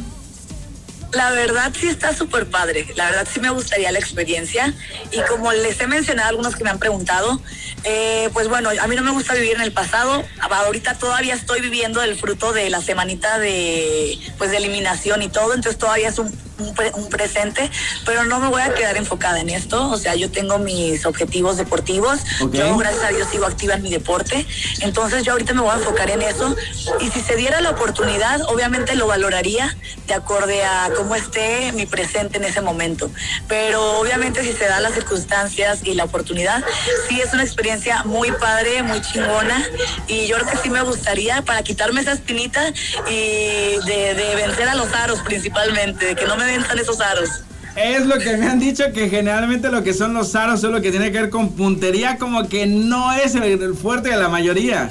La 1.14 1.30
verdad 1.30 1.72
sí 1.78 1.88
está 1.88 2.14
súper 2.14 2.46
padre, 2.46 2.86
la 2.96 3.06
verdad 3.06 3.28
sí 3.32 3.40
me 3.40 3.50
gustaría 3.50 3.92
la 3.92 3.98
experiencia. 3.98 4.74
Y 5.12 5.20
como 5.28 5.52
les 5.52 5.80
he 5.80 5.86
mencionado 5.86 6.26
a 6.26 6.30
algunos 6.30 6.56
que 6.56 6.64
me 6.64 6.70
han 6.70 6.78
preguntado, 6.78 7.40
eh, 7.84 8.30
pues 8.32 8.48
bueno, 8.48 8.70
a 8.80 8.86
mí 8.86 8.96
no 8.96 9.02
me 9.02 9.12
gusta 9.12 9.34
vivir 9.34 9.54
en 9.54 9.60
el 9.60 9.72
pasado, 9.72 10.24
ahorita 10.40 10.94
todavía 10.94 11.34
estoy 11.34 11.60
viviendo 11.60 12.02
el 12.02 12.16
fruto 12.16 12.52
de 12.52 12.70
la 12.70 12.80
semanita 12.80 13.38
de 13.38 14.18
pues 14.38 14.50
de 14.50 14.56
eliminación 14.56 15.22
y 15.22 15.28
todo, 15.28 15.54
entonces 15.54 15.78
todavía 15.78 16.08
es 16.08 16.18
un 16.18 16.32
un, 16.58 17.08
presente, 17.08 17.70
pero 18.04 18.24
no 18.24 18.40
me 18.40 18.48
voy 18.48 18.62
a 18.62 18.74
quedar 18.74 18.96
enfocada 18.96 19.40
en 19.40 19.50
esto. 19.50 19.90
O 19.90 19.96
sea, 19.96 20.14
yo 20.14 20.30
tengo 20.30 20.58
mis 20.58 21.06
objetivos 21.06 21.56
deportivos. 21.56 22.20
Yo, 22.52 22.76
gracias 22.76 23.04
a 23.04 23.08
Dios, 23.08 23.28
sigo 23.30 23.46
activa 23.46 23.74
en 23.74 23.82
mi 23.82 23.90
deporte. 23.90 24.46
Entonces, 24.80 25.24
yo 25.24 25.32
ahorita 25.32 25.54
me 25.54 25.60
voy 25.60 25.70
a 25.70 25.74
enfocar 25.74 26.10
en 26.10 26.22
eso. 26.22 26.54
Y 27.00 27.10
si 27.10 27.20
se 27.20 27.36
diera 27.36 27.60
la 27.60 27.70
oportunidad, 27.70 28.42
obviamente 28.48 28.94
lo 28.94 29.06
valoraría 29.06 29.76
de 30.06 30.14
acorde 30.14 30.64
a 30.64 30.90
cómo 30.96 31.14
esté 31.14 31.72
mi 31.72 31.86
presente 31.86 32.38
en 32.38 32.44
ese 32.44 32.60
momento. 32.60 33.10
Pero 33.48 33.98
obviamente, 33.98 34.42
si 34.42 34.52
se 34.52 34.66
dan 34.66 34.82
las 34.82 34.94
circunstancias 34.94 35.80
y 35.84 35.94
la 35.94 36.04
oportunidad, 36.04 36.62
sí 37.08 37.20
es 37.20 37.32
una 37.32 37.42
experiencia 37.42 38.02
muy 38.04 38.30
padre, 38.32 38.82
muy 38.82 39.00
chingona. 39.00 39.64
Y 40.06 40.26
yo 40.26 40.36
creo 40.36 40.50
que 40.50 40.58
sí 40.58 40.70
me 40.70 40.82
gustaría 40.82 41.42
para 41.42 41.62
quitarme 41.62 42.00
esa 42.00 42.12
espinita 42.12 42.68
y 43.08 43.78
de, 43.86 44.14
de 44.14 44.36
vencer 44.36 44.68
a 44.68 44.74
los 44.74 44.92
aros 44.92 45.20
principalmente, 45.20 46.06
de 46.06 46.14
que 46.14 46.26
no 46.26 46.36
me 46.36 46.43
esos 46.48 47.00
aros. 47.00 47.28
Es 47.76 48.06
lo 48.06 48.18
que 48.18 48.36
me 48.36 48.46
han 48.46 48.60
dicho 48.60 48.84
que 48.92 49.08
generalmente 49.08 49.68
lo 49.70 49.82
que 49.82 49.94
son 49.94 50.14
los 50.14 50.34
aros 50.36 50.62
es 50.62 50.70
lo 50.70 50.80
que 50.80 50.90
tiene 50.90 51.10
que 51.10 51.22
ver 51.22 51.30
con 51.30 51.52
puntería, 51.52 52.18
como 52.18 52.48
que 52.48 52.66
no 52.66 53.12
es 53.12 53.34
el 53.34 53.74
fuerte 53.74 54.10
de 54.10 54.16
la 54.16 54.28
mayoría. 54.28 54.90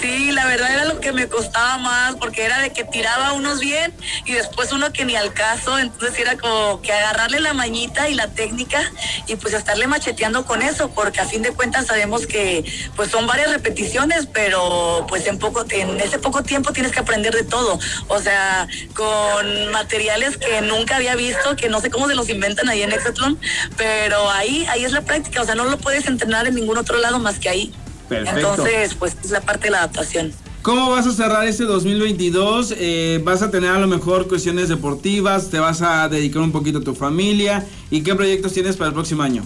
Sí, 0.00 0.30
la 0.32 0.46
verdad 0.46 0.72
era 0.72 0.84
lo 0.84 1.00
que 1.00 1.12
me 1.12 1.28
costaba 1.28 1.78
más, 1.78 2.16
porque 2.16 2.44
era 2.44 2.60
de 2.60 2.72
que 2.72 2.84
tiraba 2.84 3.32
unos 3.32 3.60
bien 3.60 3.92
y 4.24 4.32
después 4.32 4.72
uno 4.72 4.92
que 4.92 5.04
ni 5.04 5.16
al 5.16 5.32
caso, 5.32 5.78
entonces 5.78 6.18
era 6.18 6.36
como 6.36 6.80
que 6.82 6.92
agarrarle 6.92 7.40
la 7.40 7.52
mañita 7.54 8.08
y 8.08 8.14
la 8.14 8.28
técnica 8.28 8.80
y 9.26 9.36
pues 9.36 9.54
estarle 9.54 9.86
macheteando 9.86 10.44
con 10.44 10.62
eso, 10.62 10.90
porque 10.90 11.20
a 11.20 11.26
fin 11.26 11.42
de 11.42 11.52
cuentas 11.52 11.86
sabemos 11.86 12.26
que 12.26 12.64
pues 12.96 13.10
son 13.10 13.26
varias 13.26 13.50
repeticiones, 13.50 14.26
pero 14.26 15.06
pues 15.08 15.26
en 15.26 15.38
poco 15.38 15.64
en 15.70 16.00
ese 16.00 16.18
poco 16.18 16.42
tiempo 16.42 16.72
tienes 16.72 16.92
que 16.92 17.00
aprender 17.00 17.34
de 17.34 17.44
todo, 17.44 17.78
o 18.08 18.20
sea, 18.20 18.68
con 18.94 19.70
materiales 19.72 20.36
que 20.36 20.60
nunca 20.62 20.96
había 20.96 21.14
visto, 21.16 21.56
que 21.56 21.68
no 21.68 21.80
sé 21.80 21.90
cómo 21.90 22.08
se 22.08 22.14
los 22.14 22.28
inventan 22.28 22.68
ahí 22.68 22.82
en 22.82 22.92
Exatlón, 22.92 23.38
pero 23.76 24.30
ahí 24.30 24.66
ahí 24.68 24.84
es 24.84 24.92
la 24.92 25.02
práctica, 25.02 25.42
o 25.42 25.44
sea, 25.44 25.54
no 25.54 25.64
lo 25.64 25.78
puedes 25.78 26.06
entrenar 26.06 26.46
en 26.46 26.54
ningún 26.54 26.78
otro 26.78 26.98
lado 26.98 27.18
más 27.18 27.38
que 27.38 27.48
ahí. 27.48 27.74
Entonces, 28.10 28.94
pues 28.94 29.16
es 29.22 29.30
la 29.30 29.40
parte 29.40 29.64
de 29.64 29.70
la 29.70 29.78
adaptación. 29.78 30.32
¿Cómo 30.62 30.90
vas 30.90 31.06
a 31.06 31.12
cerrar 31.12 31.46
este 31.46 31.64
2022? 31.64 32.74
Eh, 32.76 33.20
¿Vas 33.24 33.42
a 33.42 33.50
tener 33.50 33.70
a 33.70 33.78
lo 33.78 33.86
mejor 33.86 34.28
cuestiones 34.28 34.68
deportivas? 34.68 35.50
¿Te 35.50 35.58
vas 35.58 35.82
a 35.82 36.08
dedicar 36.08 36.42
un 36.42 36.52
poquito 36.52 36.78
a 36.78 36.80
tu 36.82 36.94
familia? 36.94 37.64
¿Y 37.90 38.02
qué 38.02 38.14
proyectos 38.14 38.52
tienes 38.52 38.76
para 38.76 38.88
el 38.88 38.94
próximo 38.94 39.22
año? 39.22 39.44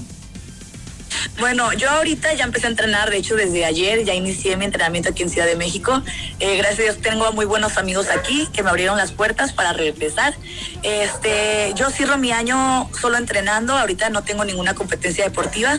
Bueno, 1.38 1.73
yo 1.73 1.91
ahorita 1.91 2.33
ya 2.35 2.45
empecé 2.45 2.67
a 2.67 2.71
entrenar, 2.71 3.11
de 3.11 3.17
hecho 3.17 3.37
desde 3.37 3.64
ayer 3.64 4.05
ya 4.05 4.14
inicié 4.14 4.57
mi 4.57 4.64
entrenamiento 4.64 5.11
aquí 5.11 5.23
en 5.23 5.31
Ciudad 5.31 5.47
de 5.47 5.57
México. 5.57 6.02
Eh, 6.41 6.57
gracias 6.57 6.81
a 6.81 6.83
Dios 6.83 6.99
tengo 6.99 7.33
muy 7.33 7.45
buenos 7.45 7.79
amigos 7.79 8.09
aquí 8.09 8.49
que 8.52 8.62
me 8.62 8.71
abrieron 8.71 8.97
las 8.97 9.12
puertas 9.12 9.52
para 9.52 9.73
regresar. 9.73 10.35
Este, 10.83 11.73
yo 11.75 11.91
cierro 11.91 12.19
mi 12.19 12.33
año 12.33 12.88
solo 13.00 13.17
entrenando, 13.19 13.76
ahorita 13.76 14.11
no 14.11 14.23
tengo 14.23 14.45
ninguna 14.45 14.75
competencia 14.75 15.25
deportiva, 15.25 15.79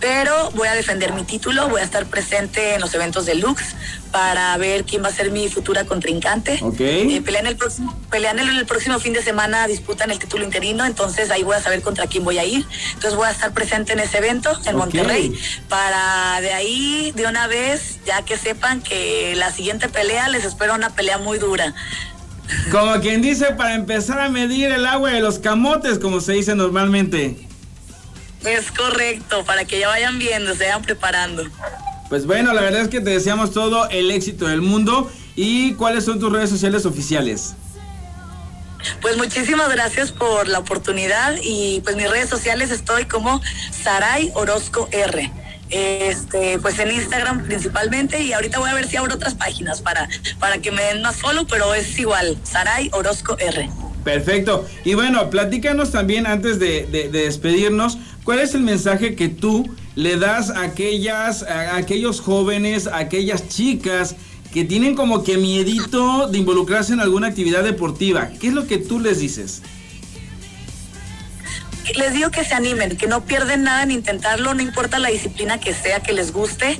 pero 0.00 0.50
voy 0.52 0.68
a 0.68 0.74
defender 0.74 1.12
mi 1.12 1.24
título, 1.24 1.68
voy 1.68 1.80
a 1.80 1.84
estar 1.84 2.06
presente 2.06 2.74
en 2.74 2.80
los 2.80 2.94
eventos 2.94 3.26
de 3.26 3.34
Lux 3.34 3.62
para 4.10 4.56
ver 4.56 4.84
quién 4.84 5.02
va 5.02 5.08
a 5.08 5.12
ser 5.12 5.30
mi 5.30 5.48
futura 5.48 5.84
contrincante. 5.84 6.58
Okay. 6.60 7.16
Eh, 7.16 7.22
pelean, 7.22 7.46
el 7.46 7.56
próximo, 7.56 7.98
pelean 8.10 8.38
el, 8.38 8.66
próximo 8.66 8.98
fin 8.98 9.12
de 9.12 9.22
semana, 9.22 9.66
disputan 9.66 10.10
el 10.10 10.18
título 10.18 10.44
interino, 10.44 10.84
entonces 10.84 11.30
ahí 11.30 11.42
voy 11.42 11.56
a 11.56 11.60
saber 11.60 11.82
contra 11.82 12.06
quién 12.06 12.24
voy 12.24 12.38
a 12.38 12.44
ir. 12.44 12.66
Entonces 12.94 13.14
voy 13.14 13.26
a 13.26 13.30
estar 13.30 13.52
presente 13.52 13.92
en 13.92 14.00
ese 14.00 14.18
evento 14.18 14.50
en 14.66 14.76
Monterrey 14.76 15.38
para 15.68 16.40
de 16.40 16.52
ahí 16.52 17.12
de 17.14 17.26
una 17.26 17.46
vez, 17.46 17.98
ya 18.06 18.22
que 18.22 18.36
sepan 18.36 18.80
que 18.80 19.34
la 19.36 19.52
siguiente 19.52 19.88
pelea 19.88 20.28
les 20.28 20.44
espera 20.44 20.74
una 20.74 20.90
pelea 20.90 21.18
muy 21.18 21.38
dura. 21.38 21.74
Como 22.70 23.00
quien 23.00 23.20
dice, 23.22 23.52
para 23.52 23.74
empezar 23.74 24.20
a 24.20 24.28
medir 24.28 24.70
el 24.72 24.86
agua 24.86 25.10
de 25.10 25.20
los 25.20 25.38
camotes, 25.38 25.98
como 25.98 26.20
se 26.20 26.32
dice 26.32 26.54
normalmente. 26.54 27.36
Es 28.44 28.70
correcto, 28.70 29.44
para 29.44 29.64
que 29.64 29.80
ya 29.80 29.88
vayan 29.88 30.18
viendo, 30.18 30.54
se 30.54 30.64
vayan 30.64 30.82
preparando. 30.82 31.44
Pues 32.08 32.26
bueno, 32.26 32.54
la 32.54 32.62
verdad 32.62 32.82
es 32.82 32.88
que 32.88 33.00
te 33.00 33.10
deseamos 33.10 33.52
todo 33.52 33.88
el 33.90 34.10
éxito 34.10 34.46
del 34.46 34.62
mundo. 34.62 35.10
¿Y 35.36 35.74
cuáles 35.74 36.04
son 36.04 36.18
tus 36.18 36.32
redes 36.32 36.50
sociales 36.50 36.86
oficiales? 36.86 37.54
Pues 39.00 39.16
muchísimas 39.16 39.70
gracias 39.70 40.12
por 40.12 40.48
la 40.48 40.58
oportunidad 40.58 41.36
y 41.42 41.80
pues 41.82 41.96
mis 41.96 42.10
redes 42.10 42.28
sociales 42.28 42.70
estoy 42.70 43.04
como 43.04 43.40
Saray 43.70 44.30
Orozco 44.34 44.88
R. 44.90 45.30
Este, 45.70 46.58
pues 46.60 46.78
en 46.78 46.92
Instagram 46.92 47.44
principalmente 47.44 48.22
y 48.22 48.32
ahorita 48.32 48.58
voy 48.58 48.70
a 48.70 48.74
ver 48.74 48.88
si 48.88 48.96
abro 48.96 49.14
otras 49.14 49.34
páginas 49.34 49.82
para, 49.82 50.08
para 50.38 50.58
que 50.58 50.70
me 50.70 50.82
den 50.82 51.02
más 51.02 51.16
follow, 51.16 51.46
pero 51.46 51.74
es 51.74 51.98
igual, 51.98 52.38
Saray 52.42 52.88
Orozco 52.92 53.36
R. 53.38 53.68
Perfecto. 54.02 54.66
Y 54.84 54.94
bueno, 54.94 55.28
platícanos 55.28 55.90
también 55.90 56.26
antes 56.26 56.58
de, 56.58 56.86
de 56.86 57.10
despedirnos, 57.10 57.98
¿cuál 58.24 58.38
es 58.38 58.54
el 58.54 58.62
mensaje 58.62 59.14
que 59.14 59.28
tú 59.28 59.68
le 59.98 60.16
das 60.16 60.50
a, 60.50 60.62
aquellas, 60.62 61.42
a 61.42 61.74
aquellos 61.74 62.20
jóvenes, 62.20 62.86
a 62.86 62.98
aquellas 62.98 63.48
chicas 63.48 64.14
que 64.52 64.62
tienen 64.64 64.94
como 64.94 65.24
que 65.24 65.38
miedito 65.38 66.28
de 66.28 66.38
involucrarse 66.38 66.92
en 66.92 67.00
alguna 67.00 67.26
actividad 67.26 67.64
deportiva? 67.64 68.28
¿Qué 68.40 68.46
es 68.46 68.54
lo 68.54 68.68
que 68.68 68.78
tú 68.78 69.00
les 69.00 69.18
dices? 69.18 69.60
Les 71.96 72.12
digo 72.12 72.30
que 72.30 72.44
se 72.44 72.54
animen, 72.54 72.96
que 72.96 73.08
no 73.08 73.24
pierden 73.24 73.64
nada 73.64 73.82
en 73.82 73.90
intentarlo, 73.90 74.54
no 74.54 74.62
importa 74.62 75.00
la 75.00 75.08
disciplina 75.08 75.58
que 75.58 75.74
sea 75.74 75.98
que 75.98 76.12
les 76.12 76.32
guste, 76.32 76.78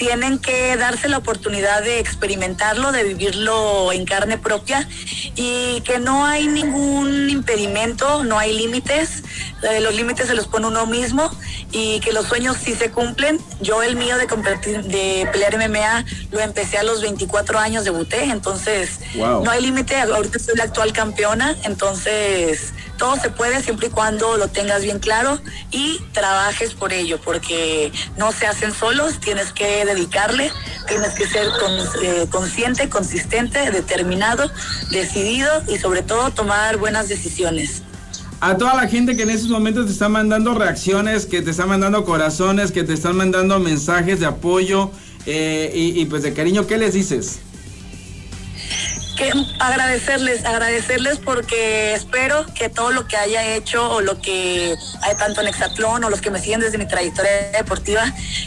tienen 0.00 0.38
que 0.38 0.78
darse 0.78 1.10
la 1.10 1.18
oportunidad 1.18 1.82
de 1.82 1.98
experimentarlo, 1.98 2.90
de 2.90 3.04
vivirlo 3.04 3.92
en 3.92 4.06
carne 4.06 4.38
propia 4.38 4.88
y 5.36 5.82
que 5.82 5.98
no 5.98 6.24
hay 6.24 6.46
ningún 6.46 7.28
impedimento, 7.28 8.24
no 8.24 8.38
hay 8.38 8.56
límites, 8.56 9.22
eh, 9.62 9.78
los 9.82 9.94
límites 9.94 10.28
se 10.28 10.34
los 10.34 10.46
pone 10.48 10.68
uno 10.68 10.86
mismo 10.86 11.30
y 11.70 12.00
que 12.00 12.12
los 12.12 12.24
sueños 12.24 12.56
sí 12.64 12.74
se 12.74 12.90
cumplen. 12.90 13.38
Yo 13.60 13.82
el 13.82 13.94
mío 13.94 14.16
de 14.16 14.26
competir, 14.26 14.84
de 14.84 15.28
pelear 15.32 15.58
MMA 15.58 16.06
lo 16.30 16.40
empecé 16.40 16.78
a 16.78 16.82
los 16.82 17.02
24 17.02 17.58
años, 17.58 17.84
debuté, 17.84 18.24
entonces 18.24 19.00
no 19.14 19.50
hay 19.50 19.60
límite, 19.60 20.00
ahorita 20.00 20.38
soy 20.38 20.56
la 20.56 20.64
actual 20.64 20.94
campeona, 20.94 21.54
entonces 21.64 22.72
todo 23.00 23.16
se 23.16 23.30
puede 23.30 23.62
siempre 23.62 23.86
y 23.88 23.90
cuando 23.90 24.36
lo 24.36 24.48
tengas 24.48 24.82
bien 24.82 24.98
claro 24.98 25.40
y 25.70 25.98
trabajes 26.12 26.74
por 26.74 26.92
ello, 26.92 27.18
porque 27.24 27.90
no 28.18 28.30
se 28.30 28.46
hacen 28.46 28.74
solos, 28.74 29.18
tienes 29.20 29.52
que 29.52 29.86
dedicarle, 29.86 30.52
tienes 30.86 31.14
que 31.14 31.26
ser 31.26 31.48
eh, 32.02 32.26
consciente, 32.30 32.90
consistente, 32.90 33.70
determinado, 33.70 34.50
decidido 34.90 35.50
y 35.66 35.78
sobre 35.78 36.02
todo 36.02 36.30
tomar 36.30 36.76
buenas 36.76 37.08
decisiones. 37.08 37.82
A 38.40 38.58
toda 38.58 38.74
la 38.74 38.86
gente 38.86 39.16
que 39.16 39.22
en 39.22 39.30
estos 39.30 39.48
momentos 39.48 39.86
te 39.86 39.92
está 39.92 40.10
mandando 40.10 40.54
reacciones, 40.54 41.24
que 41.24 41.40
te 41.40 41.52
está 41.52 41.64
mandando 41.64 42.04
corazones, 42.04 42.70
que 42.70 42.84
te 42.84 42.92
están 42.92 43.16
mandando 43.16 43.58
mensajes 43.60 44.20
de 44.20 44.26
apoyo 44.26 44.90
eh, 45.24 45.72
y, 45.74 45.98
y 45.98 46.04
pues 46.04 46.22
de 46.22 46.34
cariño, 46.34 46.66
¿qué 46.66 46.76
les 46.76 46.92
dices? 46.92 47.40
Agradecerles, 49.58 50.44
agradecerles 50.44 51.18
porque 51.18 51.94
espero 51.94 52.46
que 52.54 52.68
todo 52.68 52.90
lo 52.90 53.06
que 53.06 53.16
haya 53.16 53.54
hecho 53.54 53.90
o 53.90 54.00
lo 54.00 54.20
que 54.20 54.74
hay 55.02 55.16
tanto 55.16 55.40
en 55.40 55.48
Exatlón 55.48 56.04
o 56.04 56.10
los 56.10 56.20
que 56.20 56.30
me 56.30 56.40
siguen 56.40 56.60
desde 56.60 56.78
mi 56.78 56.86
trayectoria 56.86 57.50
deportiva, 57.52 58.04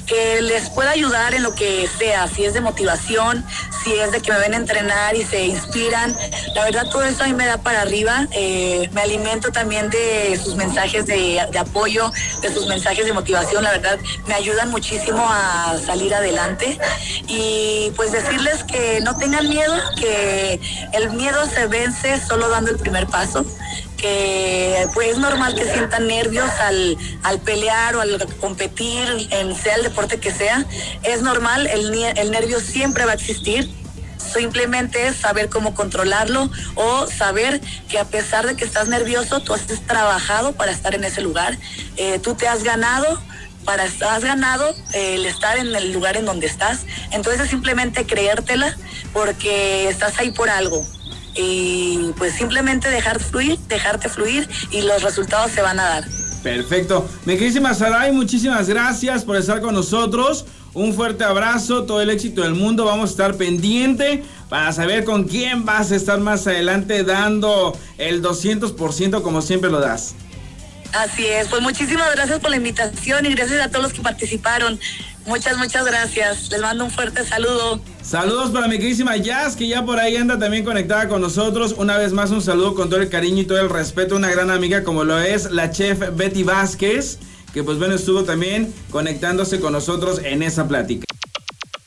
que 0.07 0.41
les 0.41 0.69
pueda 0.69 0.91
ayudar 0.91 1.33
en 1.33 1.43
lo 1.43 1.53
que 1.55 1.87
sea, 1.97 2.27
si 2.27 2.45
es 2.45 2.53
de 2.53 2.61
motivación, 2.61 3.45
si 3.83 3.93
es 3.93 4.11
de 4.11 4.21
que 4.21 4.31
me 4.31 4.39
ven 4.39 4.53
a 4.53 4.57
entrenar 4.57 5.15
y 5.15 5.23
se 5.23 5.45
inspiran. 5.45 6.15
La 6.55 6.63
verdad 6.63 6.87
todo 6.89 7.03
eso 7.03 7.23
a 7.23 7.27
mí 7.27 7.33
me 7.33 7.45
da 7.45 7.57
para 7.57 7.81
arriba. 7.81 8.27
Eh, 8.31 8.89
me 8.93 9.01
alimento 9.01 9.51
también 9.51 9.89
de 9.89 10.39
sus 10.41 10.55
mensajes 10.55 11.05
de 11.05 11.39
apoyo, 11.59 12.11
de 12.41 12.53
sus 12.53 12.67
mensajes 12.67 13.05
de 13.05 13.13
motivación. 13.13 13.63
La 13.63 13.71
verdad 13.71 13.99
me 14.27 14.33
ayudan 14.33 14.71
muchísimo 14.71 15.25
a 15.27 15.77
salir 15.85 16.13
adelante. 16.13 16.77
Y 17.27 17.91
pues 17.95 18.11
decirles 18.11 18.63
que 18.63 18.99
no 19.01 19.17
tengan 19.17 19.47
miedo, 19.49 19.75
que 19.97 20.59
el 20.93 21.11
miedo 21.11 21.45
se 21.47 21.67
vence 21.67 22.19
solo 22.19 22.49
dando 22.49 22.71
el 22.71 22.77
primer 22.77 23.07
paso 23.07 23.45
que 24.03 24.85
pues 24.93 25.11
es 25.11 25.17
normal 25.17 25.55
que 25.55 25.63
sientan 25.63 26.07
nervios 26.07 26.49
al, 26.59 26.97
al 27.23 27.39
pelear 27.39 27.95
o 27.95 28.01
al 28.01 28.27
competir, 28.41 29.29
en 29.31 29.55
sea 29.55 29.75
el 29.75 29.83
deporte 29.83 30.19
que 30.19 30.29
sea. 30.29 30.65
Es 31.03 31.21
normal, 31.21 31.67
el, 31.67 31.93
el 31.93 32.31
nervio 32.31 32.59
siempre 32.59 33.05
va 33.05 33.11
a 33.11 33.15
existir. 33.15 33.71
Simplemente 34.17 35.07
es 35.07 35.15
saber 35.15 35.47
cómo 35.47 35.73
controlarlo 35.73 36.49
o 36.75 37.07
saber 37.07 37.61
que 37.87 37.97
a 37.97 38.03
pesar 38.03 38.45
de 38.45 38.57
que 38.57 38.65
estás 38.65 38.89
nervioso, 38.89 39.39
tú 39.39 39.53
has 39.53 39.61
trabajado 39.87 40.51
para 40.51 40.73
estar 40.73 40.93
en 40.95 41.05
ese 41.05 41.21
lugar. 41.21 41.57
Eh, 41.95 42.19
tú 42.19 42.35
te 42.35 42.49
has 42.49 42.63
ganado 42.63 43.21
para 43.63 43.83
has 43.83 44.23
ganado 44.23 44.75
el 44.93 45.25
estar 45.25 45.57
en 45.57 45.73
el 45.73 45.93
lugar 45.93 46.17
en 46.17 46.25
donde 46.25 46.47
estás. 46.47 46.85
Entonces 47.11 47.49
simplemente 47.49 48.05
creértela 48.05 48.75
porque 49.13 49.87
estás 49.87 50.19
ahí 50.19 50.31
por 50.31 50.49
algo. 50.49 50.85
Y 51.35 52.11
pues 52.17 52.33
simplemente 52.33 52.89
dejar 52.89 53.19
fluir, 53.19 53.57
dejarte 53.67 54.09
fluir 54.09 54.47
y 54.71 54.81
los 54.81 55.01
resultados 55.01 55.51
se 55.51 55.61
van 55.61 55.79
a 55.79 55.83
dar. 55.83 56.03
Perfecto. 56.43 57.07
Mi 57.25 57.33
queridísima 57.35 57.73
Saray, 57.73 58.11
muchísimas 58.11 58.67
gracias 58.67 59.23
por 59.23 59.37
estar 59.37 59.61
con 59.61 59.73
nosotros. 59.73 60.45
Un 60.73 60.93
fuerte 60.93 61.23
abrazo, 61.23 61.83
todo 61.83 62.01
el 62.01 62.09
éxito 62.09 62.41
del 62.41 62.55
mundo. 62.55 62.85
Vamos 62.85 63.09
a 63.09 63.11
estar 63.11 63.35
pendiente 63.35 64.23
para 64.49 64.71
saber 64.73 65.03
con 65.05 65.23
quién 65.23 65.65
vas 65.65 65.91
a 65.91 65.95
estar 65.95 66.19
más 66.19 66.45
adelante 66.47 67.03
dando 67.03 67.77
el 67.97 68.21
200% 68.21 69.21
como 69.21 69.41
siempre 69.41 69.69
lo 69.69 69.79
das. 69.79 70.15
Así 70.93 71.25
es, 71.25 71.47
pues 71.47 71.61
muchísimas 71.61 72.13
gracias 72.13 72.39
por 72.39 72.51
la 72.51 72.57
invitación 72.57 73.25
y 73.25 73.33
gracias 73.33 73.61
a 73.61 73.69
todos 73.69 73.83
los 73.83 73.93
que 73.93 74.01
participaron. 74.01 74.79
Muchas, 75.25 75.57
muchas 75.57 75.85
gracias. 75.85 76.49
Les 76.51 76.61
mando 76.61 76.85
un 76.85 76.91
fuerte 76.91 77.25
saludo. 77.25 77.79
Saludos 78.01 78.51
para 78.51 78.67
mi 78.67 78.77
queridísima 78.77 79.15
Jazz, 79.15 79.55
que 79.55 79.67
ya 79.67 79.85
por 79.85 79.99
ahí 79.99 80.17
anda 80.17 80.37
también 80.37 80.65
conectada 80.65 81.07
con 81.07 81.21
nosotros. 81.21 81.75
Una 81.77 81.97
vez 81.97 82.11
más, 82.11 82.31
un 82.31 82.41
saludo 82.41 82.75
con 82.75 82.89
todo 82.89 82.99
el 82.99 83.09
cariño 83.09 83.41
y 83.41 83.45
todo 83.45 83.59
el 83.59 83.69
respeto. 83.69 84.15
Una 84.15 84.29
gran 84.29 84.49
amiga 84.49 84.83
como 84.83 85.03
lo 85.03 85.17
es 85.19 85.51
la 85.51 85.71
chef 85.71 85.99
Betty 86.15 86.43
Vázquez, 86.43 87.19
que 87.53 87.63
pues 87.63 87.79
bueno, 87.79 87.95
estuvo 87.95 88.23
también 88.23 88.73
conectándose 88.91 89.59
con 89.59 89.71
nosotros 89.71 90.19
en 90.23 90.43
esa 90.43 90.67
plática. 90.67 91.05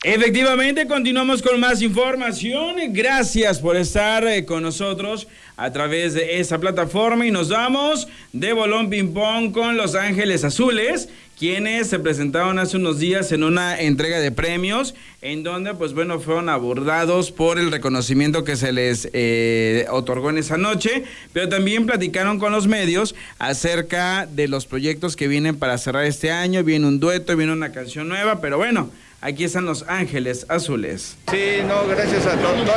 Efectivamente, 0.03 0.87
continuamos 0.87 1.41
con 1.41 1.59
más 1.59 1.81
información. 1.81 2.75
Gracias 2.89 3.59
por 3.59 3.75
estar 3.75 4.25
eh, 4.25 4.45
con 4.45 4.63
nosotros 4.63 5.27
a 5.57 5.71
través 5.71 6.13
de 6.13 6.39
esa 6.39 6.59
plataforma 6.59 7.25
y 7.25 7.31
nos 7.31 7.49
vamos 7.49 8.07
de 8.31 8.53
Bolón 8.53 8.89
Ping 8.89 9.11
Pong 9.13 9.51
con 9.51 9.75
Los 9.75 9.95
Ángeles 9.95 10.43
Azules, 10.43 11.09
quienes 11.37 11.87
se 11.87 11.99
presentaron 11.99 12.57
hace 12.57 12.77
unos 12.77 12.99
días 12.99 13.31
en 13.31 13.43
una 13.43 13.79
entrega 13.79 14.19
de 14.19 14.31
premios, 14.31 14.95
en 15.21 15.43
donde 15.43 15.73
pues 15.75 15.93
bueno 15.93 16.19
fueron 16.19 16.49
abordados 16.49 17.31
por 17.31 17.59
el 17.59 17.71
reconocimiento 17.71 18.43
que 18.43 18.55
se 18.55 18.71
les 18.71 19.07
eh, 19.13 19.85
otorgó 19.91 20.31
en 20.31 20.39
esa 20.39 20.57
noche, 20.57 21.03
pero 21.33 21.47
también 21.47 21.85
platicaron 21.85 22.39
con 22.39 22.51
los 22.51 22.67
medios 22.67 23.13
acerca 23.37 24.25
de 24.25 24.47
los 24.47 24.65
proyectos 24.65 25.15
que 25.15 25.27
vienen 25.27 25.57
para 25.57 25.77
cerrar 25.77 26.05
este 26.05 26.31
año, 26.31 26.63
viene 26.63 26.87
un 26.87 26.99
dueto, 26.99 27.35
viene 27.37 27.53
una 27.53 27.71
canción 27.71 28.07
nueva, 28.07 28.41
pero 28.41 28.57
bueno. 28.57 28.89
Aquí 29.19 29.45
están 29.45 29.65
los 29.65 29.83
Ángeles 29.87 30.45
Azules. 30.47 31.17
Sí, 31.31 31.57
no, 31.67 31.87
gracias 31.87 32.23
a 32.27 32.35
todos. 32.35 32.69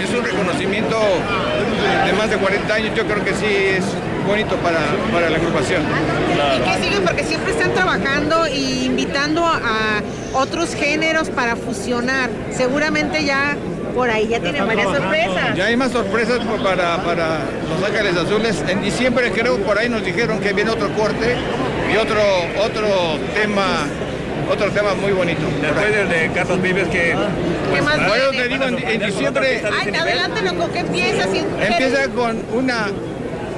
Es 0.00 0.16
un 0.16 0.24
reconocimiento 0.24 0.96
de 2.06 2.12
más 2.12 2.30
de 2.30 2.36
40 2.36 2.72
años. 2.72 2.96
Yo 2.96 3.04
creo 3.04 3.24
que 3.24 3.34
sí 3.34 3.44
es 3.44 3.84
bonito 4.28 4.54
para, 4.56 4.78
para 5.12 5.30
la 5.30 5.36
agrupación. 5.38 5.82
¿Y 5.82 6.60
qué 6.70 6.84
siguen? 6.84 7.02
Porque 7.02 7.24
siempre 7.24 7.52
están 7.52 7.72
trabajando 7.72 8.46
e 8.46 8.84
invitando 8.84 9.44
a 9.44 10.02
otros 10.34 10.74
géneros 10.74 11.30
para 11.30 11.56
fusionar. 11.56 12.30
Seguramente 12.52 13.24
ya 13.24 13.56
por 13.94 14.10
ahí 14.10 14.28
ya 14.28 14.38
tienen 14.40 14.66
varias 14.66 14.86
sorpresas. 14.86 15.56
Ya 15.56 15.64
hay 15.64 15.76
más 15.76 15.92
sorpresas 15.92 16.40
para, 16.62 17.02
para 17.02 17.40
Los 17.68 17.82
Ángeles 17.90 18.16
Azules. 18.16 18.62
En 18.68 18.82
diciembre 18.82 19.32
creo 19.32 19.56
por 19.58 19.78
ahí 19.78 19.88
nos 19.88 20.04
dijeron 20.04 20.38
que 20.40 20.52
viene 20.52 20.70
otro 20.70 20.92
corte 20.94 21.34
y 21.92 21.96
otro, 21.96 22.20
otro 22.62 22.86
tema 23.34 23.86
otro 24.50 24.70
tema 24.70 24.94
muy 24.94 25.12
bonito. 25.12 25.42
Después 25.60 25.94
del 25.94 26.08
de 26.08 26.30
Carlos 26.34 26.62
Vives 26.62 26.88
que... 26.88 27.14
¿Qué 27.74 27.82
más 27.82 27.96
Bueno, 28.08 28.30
te 28.30 28.48
digo, 28.48 28.64
en, 28.64 28.78
en 28.78 29.00
diciembre 29.06 29.62
Ay, 29.78 29.94
adelántalo, 29.94 30.54
¿con 30.54 30.70
qué 30.70 30.78
empieza? 30.78 31.24
Si- 31.30 31.44
empieza 31.60 32.08
con 32.14 32.42
una 32.54 32.86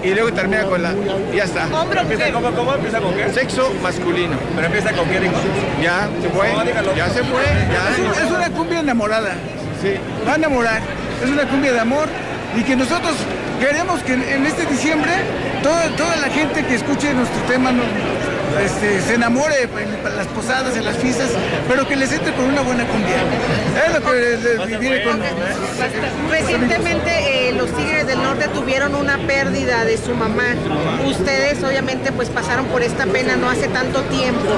y 0.02 0.14
luego 0.14 0.32
termina 0.32 0.64
con 0.64 0.82
la... 0.82 0.94
Ya 1.34 1.44
está. 1.44 1.66
Hombre 1.66 2.00
¿Empieza 2.00 2.32
cómo, 2.32 2.50
cómo? 2.52 2.74
¿Empieza 2.74 3.00
con 3.00 3.14
qué? 3.14 3.28
Sexo 3.32 3.72
masculino. 3.82 4.36
Pero 4.54 4.66
empieza 4.66 4.92
con 4.92 5.08
qué, 5.08 5.20
digo. 5.20 5.34
Ya 5.82 6.08
se 6.22 6.28
fue. 6.30 6.52
No. 6.52 6.96
Ya 6.96 7.08
se 7.08 7.22
fue. 7.24 7.42
Ya. 7.72 8.22
Es 8.24 8.30
una 8.30 8.50
cumbia 8.50 8.80
enamorada. 8.80 9.34
Sí. 9.82 9.94
Va 10.26 10.32
a 10.32 10.36
enamorar. 10.36 10.80
Es 11.22 11.30
una 11.30 11.46
cumbia 11.46 11.72
de 11.72 11.80
amor 11.80 12.08
y 12.56 12.62
que 12.62 12.76
nosotros 12.76 13.14
queremos 13.60 14.02
que 14.02 14.14
en, 14.14 14.46
este 14.46 14.64
diciembre 14.66 15.12
toda, 15.62 15.88
toda 15.96 16.16
la 16.16 16.28
gente 16.28 16.64
que 16.64 16.74
escuche 16.76 17.12
nuestro 17.12 17.40
tema 17.42 17.70
no- 17.70 17.82
este, 18.58 19.00
se 19.00 19.14
enamore 19.14 19.62
en, 19.62 20.16
las 20.16 20.26
posadas, 20.28 20.76
en 20.76 20.84
las 20.84 20.96
fiestas, 20.96 21.28
pero 21.68 21.86
que 21.86 21.96
les 21.96 22.12
entre 22.12 22.32
con 22.34 22.46
una 22.46 22.62
buena 22.62 22.84
cumbia. 22.86 23.16
Es 23.86 23.94
lo 23.94 24.10
que 24.10 24.66
les 24.68 24.80
viene 24.80 25.02
con... 25.04 25.20
Recientemente 26.30 27.48
eh, 27.48 27.52
los 27.52 27.70
Tigres 27.76 28.06
del 28.06 28.22
Norte 28.22 28.48
tuvieron 28.48 28.94
una 28.94 29.18
pérdida 29.18 29.84
de 29.84 29.96
su 29.96 30.14
mamá. 30.14 30.54
Ustedes 31.06 31.62
obviamente 31.62 32.12
pues 32.12 32.28
pasaron 32.28 32.66
por 32.66 32.82
esta 32.82 33.06
pena 33.06 33.36
no 33.36 33.48
hace 33.48 33.68
tanto 33.68 34.02
tiempo. 34.02 34.48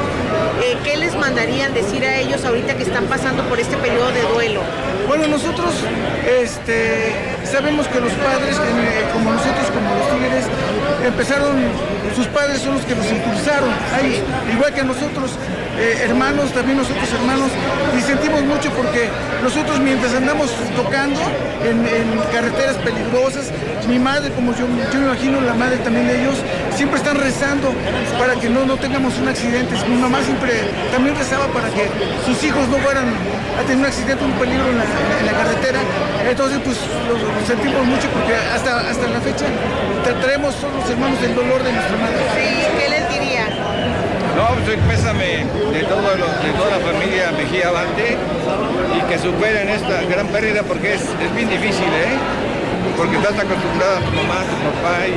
Eh, 0.62 0.76
¿Qué 0.84 0.96
les 0.96 1.14
mandarían 1.14 1.74
decir 1.74 2.04
a 2.04 2.16
ellos 2.16 2.44
ahorita 2.44 2.74
que 2.76 2.84
están 2.84 3.04
pasando 3.06 3.42
por 3.44 3.60
este 3.60 3.76
periodo 3.76 4.10
de 4.12 4.22
duelo? 4.22 4.60
Bueno, 5.06 5.26
nosotros 5.26 5.74
este, 6.40 7.12
sabemos 7.44 7.86
que 7.88 8.00
los 8.00 8.12
padres, 8.12 8.56
eh, 8.56 9.04
como 9.12 9.32
nosotros, 9.32 9.66
como 9.70 9.94
los 9.94 10.08
tigres, 10.10 10.44
empezaron, 11.04 11.56
sus 12.14 12.26
padres 12.28 12.60
son 12.60 12.74
los 12.74 12.84
que 12.84 12.94
nos 12.94 13.06
impulsaron, 13.10 13.70
a 13.70 14.00
ellos, 14.00 14.22
igual 14.52 14.72
que 14.74 14.82
nosotros, 14.84 15.32
eh, 15.78 16.04
hermanos, 16.04 16.52
también 16.52 16.78
nosotros 16.78 17.08
hermanos, 17.12 17.50
y 17.96 18.00
sentimos 18.02 18.42
mucho 18.42 18.70
porque 18.70 19.08
nosotros 19.42 19.80
mientras 19.80 20.14
andamos 20.14 20.50
tocando 20.76 21.20
en, 21.64 21.82
carreteras 22.32 22.76
peligrosas, 22.76 23.50
mi 23.88 23.98
madre, 23.98 24.30
como 24.32 24.52
yo, 24.52 24.66
yo 24.92 25.00
me 25.00 25.06
imagino, 25.06 25.40
la 25.40 25.54
madre 25.54 25.76
también 25.78 26.06
de 26.06 26.22
ellos, 26.22 26.36
siempre 26.76 26.98
están 26.98 27.16
rezando 27.16 27.72
para 28.18 28.34
que 28.36 28.48
no, 28.48 28.64
no 28.64 28.76
tengamos 28.76 29.18
un 29.18 29.28
accidente. 29.28 29.74
Mi 29.88 29.96
mamá 29.96 30.22
siempre 30.22 30.52
también 30.92 31.16
rezaba 31.16 31.46
para 31.48 31.68
que 31.68 31.88
sus 32.24 32.42
hijos 32.44 32.68
no 32.68 32.78
fueran 32.78 33.06
a 33.58 33.62
tener 33.62 33.78
un 33.78 33.86
accidente, 33.86 34.24
un 34.24 34.32
peligro 34.32 34.64
en 34.70 34.78
la, 34.78 35.32
carretera. 35.32 35.80
Entonces, 36.28 36.58
pues 36.64 36.78
lo, 37.08 37.46
sentimos 37.46 37.84
mucho 37.86 38.08
porque 38.10 38.34
hasta, 38.34 38.88
hasta 38.88 39.08
la 39.08 39.20
fecha 39.20 39.46
traemos 40.20 40.54
todos 40.56 40.74
los 40.74 40.90
hermanos 40.90 41.18
el 41.22 41.34
dolor 41.34 41.62
de 41.62 41.72
nuestra 41.72 41.96
madre. 41.96 42.16
Sí, 42.36 42.66
¿qué 42.78 42.88
les 42.90 43.08
diría? 43.08 43.46
No, 44.36 44.46
pues 44.56 44.68
el 44.68 44.80
pésame 44.88 45.44
de, 45.72 45.82
todo 45.84 46.02
lo- 46.16 46.34
de 46.42 46.50
toda 46.56 46.70
la 46.78 46.80
familia 46.84 47.32
Mejía 47.36 47.68
Avante 47.68 48.16
y 48.96 49.00
que 49.08 49.18
superen 49.18 49.68
esta 49.68 50.02
gran 50.08 50.26
pérdida 50.28 50.62
porque 50.62 50.94
es, 50.94 51.02
es 51.02 51.30
bien 51.36 51.48
difícil, 51.48 51.84
¿eh? 51.86 52.16
Porque 52.96 53.16
estás 53.16 53.38
acostumbrada 53.38 53.98
a 53.98 54.00
tu 54.00 54.12
mamá, 54.12 54.40
a 54.40 54.48
tu 54.48 54.58
papá 54.80 54.96
y 55.06 55.14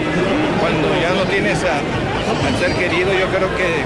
cuando 0.59 0.87
ya 1.01 1.11
no 1.15 1.23
tienes 1.29 1.59
a, 1.63 1.79
al 1.79 2.55
ser 2.59 2.73
querido, 2.75 3.11
yo 3.13 3.27
creo 3.31 3.49
que 3.55 3.83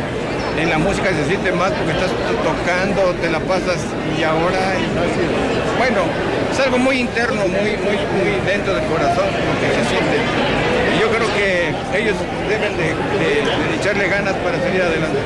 en 0.62 0.70
la 0.70 0.78
música 0.78 1.10
se 1.14 1.26
siente 1.26 1.52
más 1.54 1.72
porque 1.72 1.94
estás 1.94 2.12
tocando, 2.44 3.14
te 3.22 3.30
la 3.30 3.40
pasas 3.40 3.80
y 4.18 4.24
ahora, 4.24 4.60
y 4.76 4.86
bueno, 5.78 6.02
es 6.52 6.60
algo 6.60 6.78
muy 6.78 7.00
interno, 7.00 7.48
muy, 7.48 7.78
muy, 7.80 7.96
muy 8.18 8.32
dentro 8.46 8.74
del 8.76 8.84
corazón 8.86 9.26
lo 9.30 9.54
que 9.62 9.68
se 9.78 9.84
siente. 9.90 10.18
Yo 11.00 11.10
creo 11.10 11.28
que 11.36 11.70
ellos 12.00 12.16
deben 12.50 12.76
de, 12.78 12.84
de- 12.84 13.70
de 13.70 13.76
echarle 13.80 14.08
ganas 14.08 14.36
para 14.38 14.60
salir 14.60 14.82
adelante. 14.82 15.20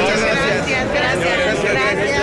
Muchas 0.00 0.20
gracias. 0.20 0.66
Gracias, 0.66 0.92
gracias, 0.92 1.72
gracias. 1.72 2.20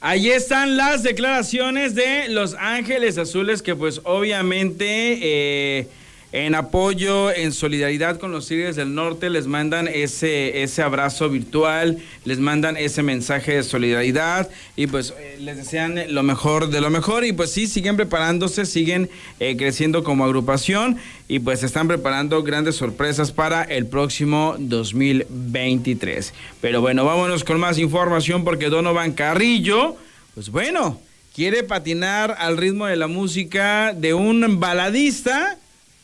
Ahí 0.00 0.30
están 0.30 0.76
las 0.76 1.02
declaraciones 1.02 1.94
de 1.94 2.28
Los 2.28 2.54
Ángeles 2.58 3.18
Azules 3.18 3.62
que 3.62 3.74
pues 3.74 4.00
obviamente 4.04 5.18
eh, 5.20 5.88
en 6.32 6.54
apoyo, 6.54 7.34
en 7.34 7.52
solidaridad 7.52 8.18
con 8.18 8.32
los 8.32 8.46
Tigres 8.46 8.76
del 8.76 8.94
Norte, 8.94 9.30
les 9.30 9.46
mandan 9.46 9.88
ese, 9.88 10.62
ese 10.62 10.82
abrazo 10.82 11.30
virtual, 11.30 11.98
les 12.26 12.38
mandan 12.38 12.76
ese 12.76 13.02
mensaje 13.02 13.56
de 13.56 13.62
solidaridad 13.62 14.50
y 14.76 14.88
pues 14.88 15.14
eh, 15.18 15.38
les 15.40 15.56
desean 15.56 15.98
lo 16.12 16.22
mejor 16.22 16.68
de 16.68 16.82
lo 16.82 16.90
mejor 16.90 17.24
y 17.24 17.32
pues 17.32 17.50
sí, 17.52 17.66
siguen 17.66 17.96
preparándose, 17.96 18.66
siguen 18.66 19.08
eh, 19.40 19.56
creciendo 19.56 20.04
como 20.04 20.24
agrupación 20.24 20.98
y 21.28 21.38
pues 21.38 21.62
están 21.62 21.88
preparando 21.88 22.42
grandes 22.42 22.76
sorpresas 22.76 23.32
para 23.32 23.62
el 23.62 23.86
próximo 23.86 24.56
2023. 24.58 26.34
Pero 26.60 26.82
bueno, 26.82 27.06
vámonos 27.06 27.42
con 27.42 27.58
más 27.58 27.78
información 27.78 28.44
porque 28.44 28.68
Donovan 28.68 29.12
Carrillo, 29.12 29.96
pues 30.34 30.50
bueno, 30.50 31.00
quiere 31.34 31.62
patinar 31.62 32.36
al 32.38 32.58
ritmo 32.58 32.84
de 32.84 32.96
la 32.96 33.06
música 33.06 33.94
de 33.94 34.12
un 34.12 34.60
baladista 34.60 35.56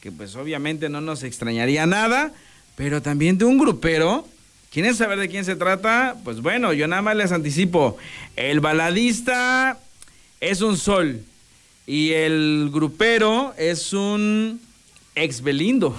que 0.05 0.13
pues 0.13 0.37
obviamente 0.37 0.91
no 0.91 1.01
nos 1.01 1.23
extrañaría 1.23 1.87
nada, 1.87 2.31
pero 2.77 3.01
también 3.01 3.39
de 3.39 3.47
un 3.47 3.57
grupero. 3.57 4.29
¿Quieren 4.71 4.95
saber 4.95 5.19
de 5.19 5.31
quién 5.31 5.47
se 5.47 5.57
trata? 5.57 6.15
Pues 6.25 6.43
bueno, 6.43 6.75
yo 6.75 6.87
nada 6.87 7.01
más 7.01 7.17
les 7.17 7.33
anticipo. 7.33 7.97
El 8.37 8.61
baladista 8.61 9.79
es 10.43 10.61
un 10.61 10.77
sol 10.77 11.23
y 11.87 12.11
el 12.11 12.69
grupero 12.71 13.55
es 13.57 13.95
un 13.95 14.61
ex 15.15 15.41
Belindo. 15.41 15.97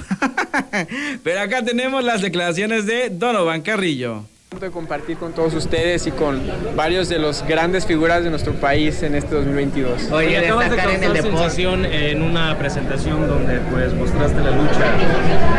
pero 1.23 1.41
acá 1.41 1.65
tenemos 1.65 2.03
las 2.03 2.21
declaraciones 2.21 2.85
de 2.85 3.09
Donovan 3.09 3.63
Carrillo 3.63 4.27
de 4.59 4.71
compartir 4.71 5.17
con 5.17 5.33
todos 5.33 5.53
ustedes 5.53 6.07
y 6.07 6.11
con 6.11 6.41
varios 6.75 7.09
de 7.09 7.19
los 7.19 7.45
grandes 7.45 7.85
figuras 7.85 8.23
de 8.23 8.29
nuestro 8.29 8.53
país 8.53 9.03
en 9.03 9.15
este 9.15 9.35
2022. 9.35 10.11
Oye, 10.11 10.37
acabas 10.37 10.69
de 10.69 10.77
causar 10.77 10.95
en 10.95 11.03
el 11.03 11.21
sensación 11.21 11.85
en 11.85 12.21
una 12.21 12.57
presentación 12.57 13.27
donde 13.27 13.59
pues 13.71 13.93
mostraste 13.93 14.39
la 14.39 14.51
lucha 14.51 14.85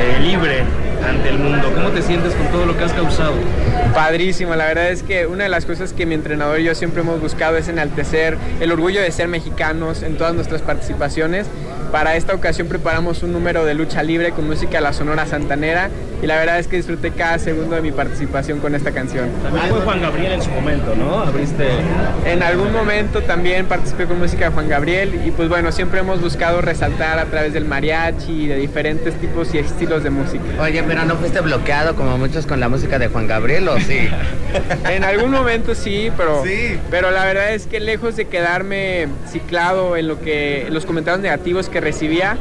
eh, 0.01 0.21
libre 0.23 0.65
ante 1.07 1.29
el 1.29 1.39
mundo. 1.39 1.71
¿Cómo 1.75 1.91
te 1.91 2.03
sientes 2.03 2.35
con 2.35 2.47
todo 2.49 2.67
lo 2.67 2.77
que 2.77 2.85
has 2.85 2.93
causado? 2.93 3.35
Padrísimo, 3.95 4.55
la 4.55 4.67
verdad 4.67 4.91
es 4.91 5.03
que 5.03 5.27
una 5.27 5.45
de 5.45 5.51
las 5.51 5.65
cosas 5.65 5.93
que 5.93 6.07
mi 6.07 6.15
entrenador 6.15 6.61
y 6.61 6.65
yo 6.65 6.75
siempre 6.75 7.03
hemos 7.03 7.21
buscado 7.21 7.57
es 7.57 7.69
enaltecer 7.69 8.37
el 8.61 8.73
orgullo 8.73 9.01
de 9.01 9.11
ser 9.11 9.29
mexicanos 9.29 10.03
en 10.03 10.17
todas 10.17 10.35
nuestras 10.35 10.63
participaciones. 10.63 11.47
Para 11.93 12.17
esta 12.17 12.35
ocasión 12.35 12.67
preparamos 12.69 13.23
un 13.23 13.33
número 13.33 13.65
de 13.65 13.75
lucha 13.75 14.03
libre 14.03 14.33
con 14.33 14.47
música 14.47 14.79
de 14.79 14.81
la 14.83 14.93
Sonora 14.93 15.25
Santanera 15.25 15.89
y 16.21 16.27
la 16.27 16.37
verdad 16.37 16.59
es 16.59 16.67
que 16.67 16.77
disfruté 16.77 17.13
cada 17.13 17.39
segundo 17.39 17.77
de 17.77 17.83
mi 17.83 17.93
participación 17.93 18.59
con 18.59 18.75
esta 18.75 18.91
canción. 18.91 19.29
También 19.43 19.67
fue 19.69 19.81
Juan 19.81 20.03
Gabriel 20.03 20.33
en 20.33 20.43
su 20.43 20.51
momento, 20.51 20.95
¿no? 20.97 21.21
Abriste... 21.21 21.69
En 22.25 22.43
algún 22.43 22.73
momento 22.73 23.23
también 23.23 23.67
participé 23.67 24.07
con 24.07 24.19
música 24.19 24.47
de 24.47 24.51
Juan 24.51 24.69
Gabriel 24.69 25.21
y 25.25 25.31
pues 25.31 25.49
bueno, 25.49 25.71
siempre 25.73 26.01
hemos 26.01 26.21
buscado 26.21 26.61
resaltar 26.61 27.19
a 27.19 27.27
través 27.27 27.53
del 27.53 27.67
mariachi 27.67 28.45
y 28.45 28.47
de 28.49 28.57
diferentes 28.57 29.15
tipos 29.15 29.55
y 29.55 29.59
estilos 29.59 30.03
de 30.03 30.11
música. 30.11 30.45
Oye, 30.61 30.83
pero 30.83 30.96
no 31.05 31.17
fuiste 31.17 31.41
bloqueado 31.41 31.95
como 31.95 32.17
muchos 32.17 32.47
con 32.47 32.61
la 32.61 32.69
música 32.69 32.99
de 32.99 33.09
Juan 33.09 33.27
Gabriel, 33.27 33.69
¿o 33.69 33.79
sí? 33.79 34.09
en 34.91 35.05
algún 35.05 35.31
momento 35.31 35.75
sí, 35.75 36.11
pero, 36.17 36.43
sí. 36.45 36.79
pero 36.91 37.11
la 37.11 37.25
verdad 37.25 37.53
es 37.55 37.67
que 37.67 37.81
lejos 37.81 38.17
de 38.17 38.27
quedarme 38.27 39.09
ciclado 39.31 39.97
en 39.97 40.09
lo 40.09 40.21
que 40.21 40.67
los 40.71 40.87
comentarios 40.87 41.23
negativos 41.23 41.69
que 41.69 41.81
recibía, 41.81 42.39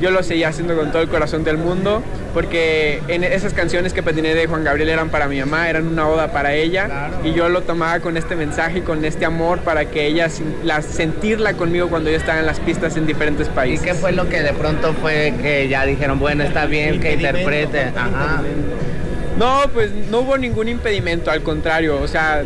yo 0.00 0.10
lo 0.10 0.22
seguía 0.22 0.48
haciendo 0.48 0.76
con 0.76 0.90
todo 0.92 1.02
el 1.02 1.08
corazón 1.08 1.44
del 1.44 1.58
mundo, 1.58 2.02
porque 2.34 3.00
en 3.08 3.24
esas 3.24 3.54
canciones 3.54 3.92
que 3.92 4.02
patiné 4.02 4.34
de 4.34 4.46
Juan 4.46 4.64
Gabriel 4.64 4.88
eran 4.88 5.10
para 5.10 5.28
mi 5.28 5.40
mamá, 5.40 5.68
eran 5.68 5.86
una 5.86 6.08
oda 6.08 6.32
para 6.32 6.54
ella, 6.54 7.10
y 7.24 7.32
yo 7.32 7.48
lo 7.48 7.62
tomaba 7.62 8.00
con 8.00 8.16
este 8.16 8.36
mensaje 8.36 8.78
y 8.78 8.82
con 8.82 9.04
este 9.04 9.24
amor 9.24 9.60
para 9.60 9.86
que 9.86 10.06
ella 10.06 10.28
la, 10.64 10.82
sentirla 10.82 11.54
conmigo 11.54 11.88
cuando 11.88 12.10
yo 12.10 12.16
estaba 12.16 12.40
en 12.40 12.46
las 12.46 12.60
pistas 12.60 12.96
en 12.96 13.06
diferentes 13.06 13.48
países. 13.48 13.84
¿Y 13.84 13.88
qué 13.88 13.94
fue 13.94 14.12
lo 14.12 14.28
que 14.28 14.42
de 14.42 14.52
pronto 14.52 14.94
fue 14.94 15.34
que 15.42 15.68
ya 15.68 15.84
dijeron, 15.84 16.18
bueno, 16.18 16.44
está 16.44 16.66
bien 16.66 17.00
que 17.00 17.14
interprete? 17.14 17.84
Ajá. 17.96 18.42
No, 19.38 19.62
pues 19.72 19.92
no 20.10 20.20
hubo 20.20 20.36
ningún 20.36 20.68
impedimento, 20.68 21.30
al 21.30 21.42
contrario, 21.42 22.00
o 22.00 22.08
sea, 22.08 22.42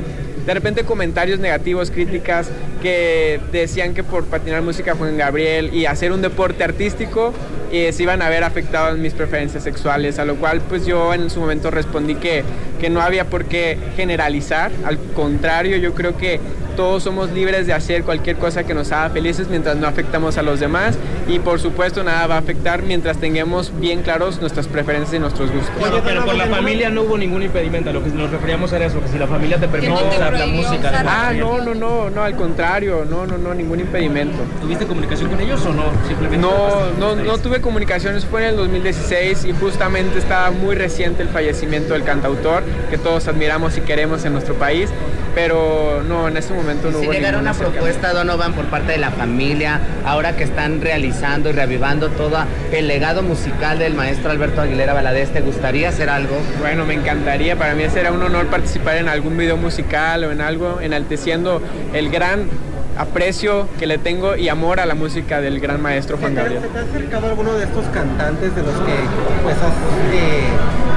de 0.46 0.54
repente 0.54 0.84
comentarios 0.84 1.38
negativos, 1.38 1.90
críticas 1.90 2.50
que 2.82 3.40
decían 3.52 3.94
que 3.94 4.02
por 4.02 4.24
patinar 4.24 4.60
música 4.62 4.94
Juan 4.94 5.16
Gabriel 5.16 5.72
y 5.72 5.86
hacer 5.86 6.12
un 6.12 6.20
deporte 6.20 6.64
artístico 6.64 7.32
eh, 7.70 7.92
se 7.92 8.02
iban 8.02 8.20
a 8.20 8.28
ver 8.28 8.44
afectadas 8.44 8.98
mis 8.98 9.14
preferencias 9.14 9.62
sexuales, 9.62 10.18
a 10.18 10.24
lo 10.24 10.36
cual 10.36 10.60
pues 10.68 10.84
yo 10.84 11.14
en 11.14 11.30
su 11.30 11.40
momento 11.40 11.70
respondí 11.70 12.16
que, 12.16 12.42
que 12.80 12.90
no 12.90 13.00
había 13.00 13.26
por 13.26 13.44
qué 13.44 13.78
generalizar, 13.96 14.72
al 14.84 14.98
contrario 15.14 15.76
yo 15.76 15.94
creo 15.94 16.16
que 16.16 16.40
todos 16.76 17.02
somos 17.02 17.30
libres 17.30 17.66
de 17.66 17.72
hacer 17.72 18.02
cualquier 18.02 18.36
cosa 18.36 18.64
que 18.64 18.74
nos 18.74 18.92
haga 18.92 19.10
felices 19.10 19.48
mientras 19.48 19.76
no 19.76 19.86
afectamos 19.86 20.38
a 20.38 20.42
los 20.42 20.58
demás 20.58 20.98
y 21.28 21.38
por 21.38 21.60
supuesto 21.60 22.02
nada 22.02 22.26
va 22.26 22.36
a 22.36 22.38
afectar 22.38 22.82
mientras 22.82 23.18
tengamos 23.18 23.72
bien 23.78 24.02
claros 24.02 24.40
nuestras 24.40 24.68
preferencias 24.68 25.14
y 25.14 25.18
nuestros 25.18 25.50
gustos. 25.50 25.74
Oye, 25.80 26.00
pero 26.04 26.24
con 26.24 26.38
la 26.38 26.46
familia 26.46 26.90
no 26.90 27.02
hubo 27.02 27.18
ningún 27.18 27.42
impedimento, 27.42 27.90
a 27.90 27.92
lo 27.92 28.02
que 28.02 28.10
nos 28.10 28.30
referíamos 28.30 28.72
era 28.72 28.86
eso, 28.86 29.00
que 29.00 29.08
si 29.08 29.18
la 29.18 29.26
familia 29.26 29.58
te 29.58 29.68
permite 29.68 29.92
usar 29.92 30.32
la 30.32 30.46
música. 30.46 31.04
Ah, 31.06 31.32
no, 31.36 31.60
no, 31.60 31.74
no, 31.74 32.10
no, 32.10 32.22
al 32.22 32.36
contrario, 32.36 32.71
no, 32.80 33.26
no, 33.26 33.36
no, 33.36 33.52
ningún 33.52 33.80
impedimento. 33.80 34.38
¿Tuviste 34.62 34.86
comunicación 34.86 35.28
con 35.28 35.40
ellos 35.40 35.64
o 35.66 35.74
no? 35.74 35.84
Simplemente 36.08 36.38
no, 36.38 36.90
no, 36.98 37.14
no 37.14 37.38
tuve 37.38 37.60
comunicación, 37.60 38.16
eso 38.16 38.26
fue 38.28 38.42
en 38.42 38.48
el 38.48 38.56
2016 38.56 39.44
y 39.44 39.52
justamente 39.52 40.18
estaba 40.18 40.50
muy 40.50 40.74
reciente 40.74 41.22
el 41.22 41.28
fallecimiento 41.28 41.92
del 41.92 42.02
cantautor 42.02 42.62
que 42.88 42.96
todos 42.96 43.28
admiramos 43.28 43.76
y 43.76 43.82
queremos 43.82 44.24
en 44.24 44.32
nuestro 44.32 44.54
país 44.54 44.88
pero 45.34 46.02
no, 46.06 46.28
en 46.28 46.36
ese 46.36 46.52
momento 46.52 46.90
no 46.90 46.98
si 46.98 47.04
hubo 47.04 47.12
llegara 47.12 47.38
una 47.38 47.54
propuesta, 47.54 48.12
Donovan, 48.12 48.52
por 48.52 48.66
parte 48.66 48.92
de 48.92 48.98
la 48.98 49.10
familia, 49.10 49.80
ahora 50.04 50.36
que 50.36 50.44
están 50.44 50.80
realizando 50.80 51.50
y 51.50 51.52
reavivando 51.52 52.08
todo 52.10 52.38
el 52.72 52.88
legado 52.88 53.22
musical 53.22 53.78
del 53.78 53.94
maestro 53.94 54.30
Alberto 54.30 54.60
Aguilera 54.60 54.94
Valadez, 54.94 55.30
¿te 55.30 55.40
gustaría 55.40 55.88
hacer 55.88 56.10
algo? 56.10 56.36
Bueno, 56.60 56.84
me 56.84 56.94
encantaría, 56.94 57.56
para 57.56 57.74
mí 57.74 57.84
será 57.90 58.12
un 58.12 58.22
honor 58.22 58.46
participar 58.46 58.96
en 58.96 59.08
algún 59.08 59.36
video 59.36 59.56
musical 59.56 60.24
o 60.24 60.32
en 60.32 60.40
algo 60.40 60.80
enalteciendo 60.80 61.62
el 61.92 62.10
gran 62.10 62.48
aprecio 62.96 63.68
que 63.78 63.86
le 63.86 63.98
tengo 63.98 64.36
y 64.36 64.48
amor 64.48 64.80
a 64.80 64.86
la 64.86 64.94
música 64.94 65.40
del 65.40 65.60
gran 65.60 65.80
maestro 65.80 66.18
Juan 66.18 66.34
Gabriel. 66.34 66.62
¿Te 66.62 66.78
has 66.78 66.84
acercado 66.86 67.26
a 67.26 67.30
alguno 67.30 67.54
de 67.54 67.64
estos 67.64 67.86
cantantes 67.86 68.54
de 68.54 68.62
los 68.62 68.74
que 68.74 68.94
pues 69.42 69.56
has 69.56 69.72
eh, 70.12 70.44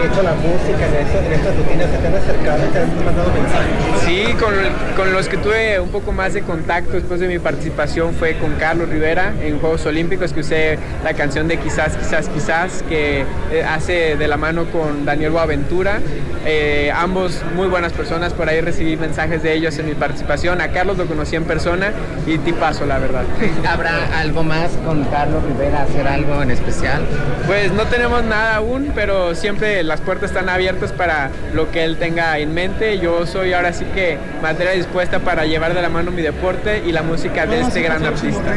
hecho 0.05 0.23
la 0.23 0.33
música 0.35 0.87
en, 0.87 1.33
estas 1.33 1.55
rutinas? 1.57 1.89
¿Se 1.89 1.97
te 1.97 2.07
han 2.07 2.15
acercado 2.15 2.63
te 2.71 2.79
han 2.79 3.05
mandado 3.05 3.31
mensajes? 3.31 4.01
Sí, 4.05 4.33
con, 4.39 4.53
con, 4.95 5.13
los 5.13 5.27
que 5.27 5.37
tuve 5.37 5.79
un 5.79 5.89
poco 5.89 6.11
más 6.11 6.33
de 6.33 6.41
contacto 6.41 6.93
después 6.93 7.19
de 7.19 7.27
mi 7.27 7.39
participación 7.39 8.13
fue 8.13 8.37
con 8.37 8.53
Carlos 8.55 8.89
Rivera 8.89 9.33
en 9.41 9.59
Juegos 9.59 9.85
Olímpicos 9.85 10.33
que 10.33 10.41
usé 10.41 10.77
la 11.03 11.13
canción 11.13 11.47
de 11.47 11.57
Quizás, 11.57 11.97
Quizás, 11.97 12.29
Quizás 12.29 12.83
que 12.87 13.25
eh, 13.51 13.63
hace 13.67 14.15
de 14.15 14.27
la 14.27 14.37
mano 14.37 14.65
con 14.65 15.05
Daniel 15.05 15.31
Boaventura. 15.31 15.99
Eh, 16.47 16.91
ambos 16.95 17.41
muy 17.55 17.67
buenas 17.67 17.91
personas, 17.93 18.33
por 18.33 18.47
ahí 18.47 18.61
recibí 18.61 18.95
mensajes 18.97 19.41
de 19.41 19.53
ellos 19.53 19.77
en 19.79 19.87
mi 19.87 19.95
participación. 19.95 20.61
A 20.61 20.67
Carlos 20.69 20.97
lo 20.97 21.07
conocí 21.07 21.35
en 21.35 21.45
persona 21.45 21.91
y 22.27 22.37
tipazo, 22.37 22.85
la 22.85 22.99
verdad. 22.99 23.23
¿Habrá 23.67 24.19
algo 24.19 24.43
más 24.43 24.71
con 24.85 25.03
Carlos 25.05 25.43
Rivera, 25.43 25.83
hacer 25.83 26.07
algo 26.07 26.43
en 26.43 26.51
especial? 26.51 27.03
Pues 27.47 27.71
no 27.71 27.85
tenemos 27.85 28.23
nada 28.23 28.57
aún, 28.57 28.91
pero 28.93 29.33
siempre 29.33 29.83
las 29.95 30.01
puertas 30.01 30.31
están 30.31 30.49
abiertas 30.49 30.91
para 30.91 31.29
lo 31.53 31.71
que 31.71 31.85
él 31.85 31.95
tenga 31.95 32.37
en 32.37 32.53
mente. 32.53 32.99
Yo 32.99 33.25
soy 33.25 33.53
ahora 33.53 33.71
sí 33.71 33.85
que 33.95 34.17
materia 34.41 34.73
dispuesta 34.73 35.19
para 35.19 35.45
llevar 35.45 35.73
de 35.73 35.81
la 35.81 35.87
mano 35.87 36.11
mi 36.11 36.21
deporte 36.21 36.83
y 36.85 36.91
la 36.91 37.01
música 37.01 37.45
de 37.45 37.61
este 37.61 37.81
gran 37.81 38.03
artista. 38.03 38.53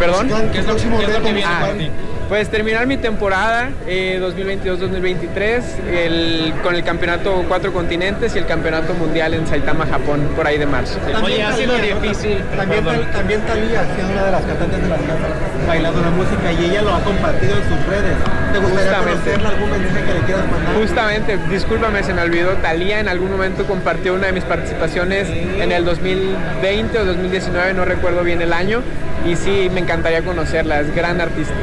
¿Perdón? 0.00 0.28
¿Qué 0.52 0.58
es 0.58 0.66
lo, 0.66 0.74
que 0.76 1.32
viene 1.32 1.42
para 1.42 1.74
ti? 1.74 1.90
Pues 2.28 2.48
terminar 2.48 2.86
mi 2.86 2.96
temporada 2.96 3.68
2022-2023 3.86 5.62
eh, 5.86 6.52
con 6.62 6.74
el 6.74 6.82
campeonato 6.82 7.44
Cuatro 7.46 7.72
Continentes 7.72 8.34
y 8.34 8.38
el 8.38 8.46
campeonato 8.46 8.94
mundial 8.94 9.34
en 9.34 9.46
Saitama, 9.46 9.86
Japón, 9.86 10.30
por 10.34 10.46
ahí 10.46 10.56
de 10.56 10.66
marzo. 10.66 10.98
Oye, 11.22 11.42
ha 11.42 11.52
sido 11.52 11.76
difícil. 11.76 12.38
También, 12.56 12.84
también 13.12 13.40
Talía, 13.42 13.82
que 13.94 14.02
es 14.02 14.08
una 14.08 14.24
de 14.24 14.32
las 14.32 14.42
cantantes 14.44 14.82
de 14.82 14.88
la 14.88 14.96
casa, 14.96 15.28
bailando 15.66 16.00
la 16.00 16.10
música 16.10 16.52
y 16.52 16.64
ella 16.70 16.82
lo 16.82 16.94
ha 16.94 17.00
compartido 17.00 17.54
en 17.54 17.62
sus 17.62 17.86
redes. 17.86 18.16
¿Te 18.52 18.58
gustaría 18.58 18.98
conocerla 18.98 19.48
algún 19.48 19.70
mensaje 19.70 20.04
que 20.04 20.14
le 20.14 20.20
quieras 20.20 20.44
mandar? 20.50 20.74
Justamente, 20.76 21.38
discúlpame, 21.50 22.02
se 22.02 22.14
me 22.14 22.22
olvidó. 22.22 22.52
Talía 22.56 23.00
en 23.00 23.08
algún 23.08 23.30
momento 23.30 23.66
compartió 23.66 24.14
una 24.14 24.28
de 24.28 24.32
mis 24.32 24.44
participaciones 24.44 25.28
en 25.28 25.70
el 25.70 25.84
2020 25.84 26.98
o 26.98 27.04
2019, 27.04 27.74
no 27.74 27.84
recuerdo 27.84 28.22
bien 28.24 28.40
el 28.40 28.52
año. 28.52 28.82
Y 29.26 29.36
sí, 29.36 29.70
me 29.72 29.80
encantaría 29.80 30.22
conocerla, 30.22 30.80
es 30.80 30.94
gran 30.94 31.20
artista. 31.20 31.54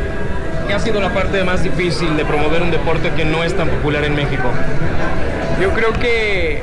¿Qué 0.70 0.76
ha 0.76 0.80
sido 0.80 1.02
la 1.02 1.12
parte 1.12 1.44
más 1.44 1.64
difícil 1.64 2.16
de 2.16 2.24
promover 2.24 2.62
un 2.62 2.70
deporte 2.70 3.10
que 3.18 3.26
no 3.26 3.44
es 3.44 3.58
tan 3.58 3.68
popular 3.70 4.06
en 4.06 4.14
México? 4.14 4.44
Yo 5.60 5.72
creo 5.74 5.94
que 5.94 6.62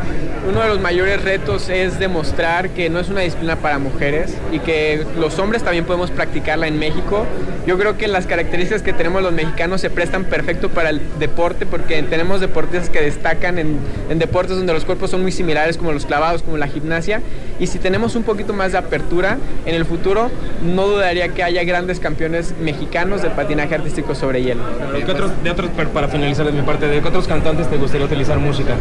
uno 0.48 0.60
de 0.60 0.68
los 0.68 0.80
mayores 0.80 1.22
retos 1.22 1.68
es 1.68 1.98
demostrar 1.98 2.70
que 2.70 2.88
no 2.88 3.00
es 3.00 3.08
una 3.08 3.22
disciplina 3.22 3.56
para 3.56 3.78
mujeres 3.78 4.34
y 4.52 4.60
que 4.60 5.04
los 5.18 5.38
hombres 5.38 5.62
también 5.62 5.84
podemos 5.84 6.10
practicarla 6.10 6.68
en 6.68 6.78
México 6.78 7.26
Yo 7.66 7.76
creo 7.78 7.96
que 7.96 8.06
las 8.06 8.26
características 8.26 8.82
que 8.82 8.92
tenemos 8.92 9.22
los 9.22 9.32
mexicanos 9.32 9.80
se 9.80 9.90
prestan 9.90 10.24
perfecto 10.24 10.68
para 10.68 10.90
el 10.90 11.00
deporte 11.18 11.66
porque 11.66 12.00
tenemos 12.04 12.40
deportistas 12.40 12.90
que 12.90 13.00
destacan 13.00 13.58
en, 13.58 13.78
en 14.08 14.18
deportes 14.18 14.56
donde 14.56 14.72
los 14.72 14.84
cuerpos 14.84 15.10
son 15.10 15.22
muy 15.22 15.32
similares 15.32 15.76
como 15.76 15.92
los 15.92 16.06
clavados, 16.06 16.42
como 16.42 16.56
la 16.56 16.68
gimnasia. 16.68 17.22
Y 17.58 17.66
si 17.66 17.78
tenemos 17.78 18.14
un 18.14 18.22
poquito 18.22 18.52
más 18.52 18.72
de 18.72 18.78
apertura 18.78 19.38
en 19.64 19.74
el 19.74 19.84
futuro, 19.84 20.30
no 20.62 20.86
dudaría 20.86 21.28
que 21.30 21.42
haya 21.42 21.64
grandes 21.64 21.98
campeones 21.98 22.54
mexicanos 22.60 23.22
de 23.22 23.30
patinaje 23.30 23.74
artístico 23.74 24.14
sobre 24.14 24.42
hielo. 24.42 24.62
¿Qué 25.04 25.10
otros, 25.10 25.32
de 25.42 25.50
otros, 25.50 25.70
para 25.92 26.06
finalizar 26.08 26.46
de 26.46 26.52
mi 26.52 26.62
parte, 26.62 26.86
¿de 26.86 27.00
qué 27.00 27.08
otros 27.08 27.26
cantantes 27.26 27.68
te 27.68 27.76
gustaría 27.76 28.06
utilizar 28.06 28.38
música? 28.38 28.74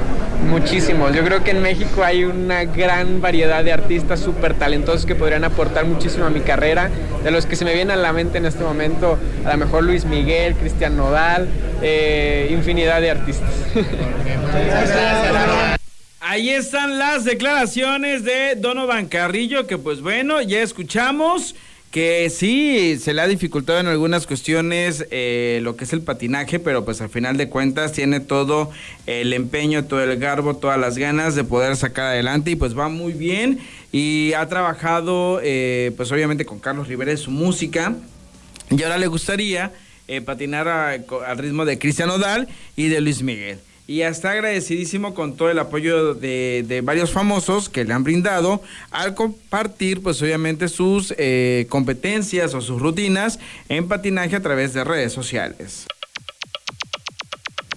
Muchísimos. 0.47 1.13
Yo 1.13 1.23
creo 1.23 1.43
que 1.43 1.54
en 1.55 1.61
México 1.61 2.03
hay 2.03 2.25
una 2.25 2.65
gran 2.65 3.21
variedad 3.21 3.63
de 3.63 3.71
artistas 3.71 4.19
súper 4.19 4.55
talentosos 4.55 5.05
que 5.05 5.15
podrían 5.15 5.45
aportar 5.45 5.85
muchísimo 5.85 6.25
a 6.25 6.29
mi 6.29 6.41
carrera. 6.41 6.89
De 7.23 7.31
los 7.31 7.45
que 7.45 7.55
se 7.55 7.63
me 7.63 7.73
vienen 7.73 7.97
a 7.97 8.01
la 8.01 8.11
mente 8.11 8.37
en 8.37 8.45
este 8.45 8.63
momento, 8.63 9.17
a 9.45 9.51
lo 9.51 9.57
mejor 9.57 9.83
Luis 9.83 10.03
Miguel, 10.05 10.55
Cristian 10.55 10.97
Nodal, 10.97 11.47
eh, 11.81 12.49
infinidad 12.51 12.99
de 13.01 13.11
artistas. 13.11 13.49
Ahí 16.19 16.49
están 16.49 16.99
las 16.99 17.23
declaraciones 17.23 18.25
de 18.25 18.55
Donovan 18.55 19.07
Carrillo, 19.07 19.67
que 19.67 19.77
pues 19.77 20.01
bueno, 20.01 20.41
ya 20.41 20.59
escuchamos 20.59 21.55
que 21.95 22.29
sí 22.29 22.99
se 22.99 23.13
le 23.13 23.21
ha 23.21 23.27
dificultado 23.27 23.79
en 23.79 23.87
algunas 23.87 24.27
cuestiones 24.27 25.05
eh, 25.11 25.61
lo 25.63 25.77
que 25.77 25.85
es 25.85 25.93
el 25.93 26.01
patinaje, 26.01 26.59
pero 26.59 26.83
pues 26.83 26.99
al 26.99 27.07
final 27.07 27.37
de 27.37 27.47
cuentas 27.47 27.93
tiene 27.93 28.19
todo 28.19 28.69
el 29.05 29.31
empeño, 29.31 29.85
todo 29.85 30.03
el 30.03 30.19
garbo, 30.19 30.57
todas 30.57 30.77
las 30.77 30.97
ganas 30.97 31.35
de 31.35 31.45
poder 31.45 31.77
sacar 31.77 32.07
adelante 32.07 32.51
y 32.51 32.57
pues 32.57 32.77
va 32.77 32.89
muy 32.89 33.13
bien 33.13 33.59
y 33.93 34.33
ha 34.33 34.45
trabajado 34.49 35.39
eh, 35.41 35.93
pues 35.95 36.11
obviamente 36.11 36.43
con 36.45 36.59
Carlos 36.59 36.89
Rivera 36.89 37.11
en 37.11 37.17
su 37.17 37.31
música 37.31 37.95
y 38.69 38.83
ahora 38.83 38.97
le 38.97 39.07
gustaría 39.07 39.71
eh, 40.09 40.19
patinar 40.19 40.67
a- 40.67 40.89
al 40.91 41.37
ritmo 41.37 41.63
de 41.63 41.79
Cristian 41.79 42.09
Odal 42.09 42.49
y 42.75 42.89
de 42.89 42.99
Luis 42.99 43.21
Miguel. 43.23 43.59
Y 43.87 44.01
está 44.01 44.31
agradecidísimo 44.31 45.13
con 45.13 45.37
todo 45.37 45.51
el 45.51 45.59
apoyo 45.59 46.15
de, 46.15 46.65
de 46.67 46.81
varios 46.81 47.11
famosos 47.11 47.69
que 47.69 47.83
le 47.83 47.93
han 47.93 48.03
brindado 48.03 48.63
al 48.89 49.13
compartir, 49.13 50.01
pues 50.01 50.21
obviamente, 50.23 50.67
sus 50.69 51.13
eh, 51.17 51.67
competencias 51.69 52.55
o 52.55 52.61
sus 52.61 52.81
rutinas 52.81 53.39
en 53.69 53.87
patinaje 53.87 54.35
a 54.35 54.41
través 54.41 54.73
de 54.73 54.83
redes 54.83 55.13
sociales. 55.13 55.85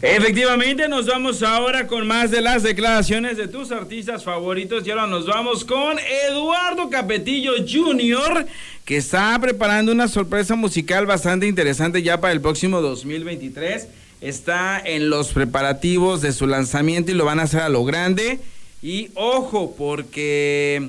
Efectivamente, 0.00 0.88
nos 0.88 1.06
vamos 1.06 1.42
ahora 1.42 1.88
con 1.88 2.06
más 2.06 2.30
de 2.30 2.40
las 2.40 2.62
declaraciones 2.62 3.36
de 3.36 3.48
tus 3.48 3.72
artistas 3.72 4.22
favoritos 4.22 4.86
y 4.86 4.90
ahora 4.90 5.08
nos 5.08 5.26
vamos 5.26 5.64
con 5.64 5.98
Eduardo 6.28 6.88
Capetillo 6.88 7.52
Jr., 7.68 8.46
que 8.84 8.96
está 8.96 9.36
preparando 9.40 9.90
una 9.90 10.06
sorpresa 10.06 10.54
musical 10.54 11.04
bastante 11.04 11.48
interesante 11.48 12.00
ya 12.00 12.20
para 12.20 12.32
el 12.32 12.40
próximo 12.40 12.80
2023. 12.80 13.88
Está 14.20 14.80
en 14.84 15.10
los 15.10 15.32
preparativos 15.32 16.20
de 16.22 16.32
su 16.32 16.46
lanzamiento 16.46 17.10
y 17.12 17.14
lo 17.14 17.24
van 17.24 17.38
a 17.40 17.44
hacer 17.44 17.60
a 17.60 17.68
lo 17.68 17.84
grande. 17.84 18.40
Y 18.82 19.10
ojo, 19.14 19.74
porque 19.78 20.88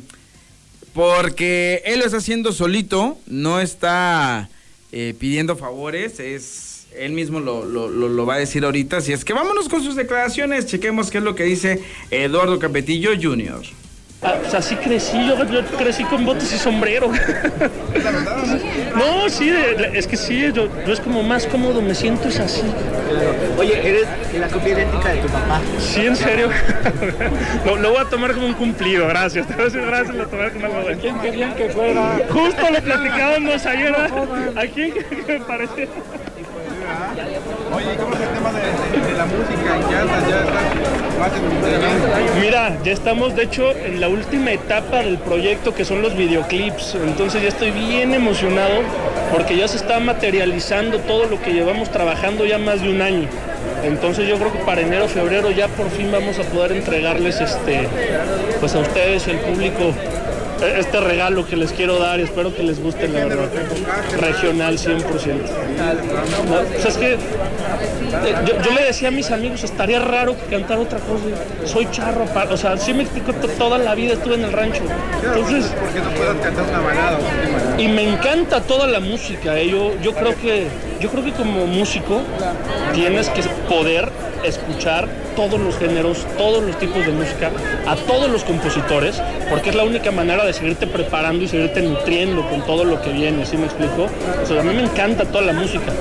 porque 0.94 1.82
él 1.86 2.00
lo 2.00 2.06
está 2.06 2.18
haciendo 2.18 2.52
solito, 2.52 3.18
no 3.28 3.60
está 3.60 4.50
eh, 4.92 5.14
pidiendo 5.20 5.56
favores, 5.56 6.20
es 6.20 6.88
él 6.98 7.12
mismo 7.12 7.40
lo, 7.40 7.64
lo- 7.66 7.88
lo- 7.90 8.10
lo 8.10 8.26
va 8.26 8.36
a 8.36 8.40
decir 8.40 8.66
ahorita. 8.66 8.98
Así 8.98 9.14
es 9.14 9.24
que 9.24 9.34
vámonos 9.34 9.70
con 9.70 9.84
sus 9.84 9.96
declaraciones, 9.96 10.66
chequemos 10.66 11.12
qué 11.12 11.20
es 11.20 11.24
lo 11.24 11.36
que 11.36 11.44
dice 11.44 11.82
Eduardo 12.10 12.58
Capetillo 12.58 13.12
Jr. 13.22 13.62
Ah, 14.22 14.36
pues 14.42 14.54
así 14.54 14.76
crecí, 14.76 15.18
yo, 15.26 15.42
yo 15.46 15.64
crecí 15.78 16.04
con 16.04 16.26
botes 16.26 16.52
y 16.54 16.58
sombrero. 16.58 17.10
no, 18.96 19.30
sí, 19.30 19.50
de- 19.50 19.92
es 19.94 20.08
que 20.08 20.18
sí, 20.18 20.42
yo, 20.54 20.68
yo 20.86 20.92
es 20.94 21.00
como 21.00 21.24
más 21.24 21.46
cómodo, 21.48 21.82
me 21.82 21.96
siento 21.96 22.28
es 22.28 22.38
así. 22.38 22.64
Oye, 23.58 23.80
eres 23.88 24.08
la 24.38 24.48
copia 24.50 24.74
idéntica 24.74 25.10
de 25.10 25.22
tu 25.22 25.28
papá. 25.30 25.62
Sí, 25.80 26.06
en 26.06 26.18
serio. 26.18 26.50
lo, 27.66 27.78
lo 27.78 27.92
voy 27.92 28.02
a 28.02 28.06
tomar 28.10 28.34
como 28.34 28.48
un 28.48 28.54
cumplido, 28.56 29.08
gracias. 29.08 29.48
Te 29.48 29.54
voy 29.54 29.62
a 29.62 29.66
decir 29.66 29.86
gracias, 29.86 30.14
lo 30.16 30.28
tomé 30.28 30.50
como 30.52 30.66
algo. 30.66 30.90
¿Quién 31.00 31.18
querían 31.20 31.56
que 31.56 31.70
fuera? 31.70 32.20
Justo 32.30 32.62
lo 32.74 32.82
platicábamos 32.82 33.66
ayer. 33.66 33.96
¿A 33.96 34.62
quién 34.74 34.94
que 35.26 35.34
me 35.34 35.40
parece? 35.46 35.88
Oye, 37.74 37.96
¿cómo 37.96 38.16
es 38.16 38.22
el 38.22 38.30
tema 38.30 38.52
de 38.52 38.99
la 39.20 39.26
música? 39.26 39.78
¿Ya 39.92 40.06
Mira, 42.40 42.78
ya 42.86 42.94
estamos 42.94 43.36
de 43.36 43.44
hecho 43.44 43.72
en 43.72 44.00
la 44.00 44.08
última 44.08 44.52
etapa 44.52 44.98
del 45.04 45.18
proyecto 45.18 45.76
que 45.76 45.84
son 45.84 46.02
los 46.02 46.16
videoclips. 46.16 46.96
Entonces 46.96 47.42
ya 47.42 47.50
estoy 47.50 47.72
bien 47.72 48.14
emocionado 48.14 48.80
porque 49.34 49.58
ya 49.58 49.68
se 49.68 49.76
está 49.76 50.00
materializando 50.00 51.00
todo 51.00 51.26
lo 51.26 51.42
que 51.42 51.52
llevamos 51.52 51.90
trabajando 51.90 52.46
ya 52.46 52.58
más 52.58 52.82
de 52.82 52.90
un 52.90 53.02
año. 53.02 53.28
Entonces 53.84 54.28
yo 54.28 54.38
creo 54.38 54.54
que 54.54 54.60
para 54.60 54.82
enero, 54.82 55.10
febrero 55.10 55.52
ya 55.52 55.68
por 55.68 55.90
fin 55.90 56.12
vamos 56.12 56.40
a 56.40 56.44
poder 56.44 56.72
entregarles 56.72 57.42
este 57.42 57.88
pues 58.62 58.74
a 58.76 58.80
ustedes, 58.80 59.28
el 59.28 59.40
público, 59.40 59.94
este 60.62 61.00
regalo 61.00 61.46
que 61.48 61.56
les 61.56 61.72
quiero 61.72 62.00
dar 62.00 62.20
espero 62.20 62.54
que 62.56 62.64
les 62.64 62.82
guste 62.82 63.08
la 63.08 63.26
verdad. 63.26 63.50
Regional 64.20 64.78
100%. 64.78 65.00
No, 66.48 66.56
o 66.56 66.82
sea, 66.82 66.90
es 66.90 66.98
que 66.98 67.18
yo, 68.48 68.62
yo 68.62 68.72
le 68.74 68.84
decía 68.84 69.08
a 69.10 69.12
mis 69.12 69.32
amigos, 69.32 69.64
estaría 69.64 70.00
raro 70.00 70.36
que 70.36 70.46
cantara 70.58 70.80
otra 70.82 71.00
cosa. 71.00 71.24
Soy 71.66 71.88
charro, 71.92 72.26
o 72.50 72.58
sea, 72.58 72.78
sí 72.78 72.94
me 72.94 73.04
explico, 73.04 73.34
to- 73.34 73.48
toda 73.50 73.78
la 73.78 73.96
vida 73.96 74.14
estuve 74.14 74.36
en 74.36 74.46
el 74.46 74.52
rancho. 74.52 74.82
Entonces, 75.24 75.72
porque 75.80 76.00
no 76.00 76.10
puedas 76.12 76.36
cantar 76.38 76.66
una 76.70 76.80
balada 76.80 77.18
y 77.78 77.88
me 77.88 78.04
encanta 78.10 78.62
toda 78.62 78.88
la 78.88 79.00
música. 79.00 79.58
¿eh? 79.60 79.70
Yo, 79.70 79.94
yo 80.02 80.14
creo 80.14 80.36
que 80.36 80.68
yo 81.00 81.10
creo 81.10 81.24
que 81.24 81.32
como 81.32 81.66
músico 81.66 82.22
tienes 82.94 83.30
que 83.30 83.42
poder 83.70 84.10
escuchar 84.44 85.08
todos 85.36 85.60
los 85.60 85.78
géneros, 85.78 86.26
todos 86.38 86.64
los 86.64 86.78
tipos 86.80 87.06
de 87.06 87.12
música, 87.12 87.52
a 87.88 87.96
todos 87.96 88.30
los 88.30 88.44
compositores, 88.44 89.22
porque 89.50 89.70
es 89.70 89.76
la 89.76 89.84
única 89.84 90.12
manera 90.12 90.44
de 90.46 90.54
seguirte 90.54 90.88
preparando 90.88 91.44
y 91.44 91.48
seguirte 91.48 91.82
nutriendo 91.82 92.48
con 92.50 92.62
todo 92.66 92.84
lo 92.84 93.02
que 93.02 93.12
viene, 93.12 93.46
¿sí 93.46 93.56
me 93.58 93.66
explico? 93.66 94.08
O 94.44 94.46
sea, 94.46 94.62
a 94.62 94.64
mí 94.64 94.74
me 94.74 94.84
encanta 94.84 95.24
toda 95.26 95.44
la 95.46 95.54
música. 95.54 95.92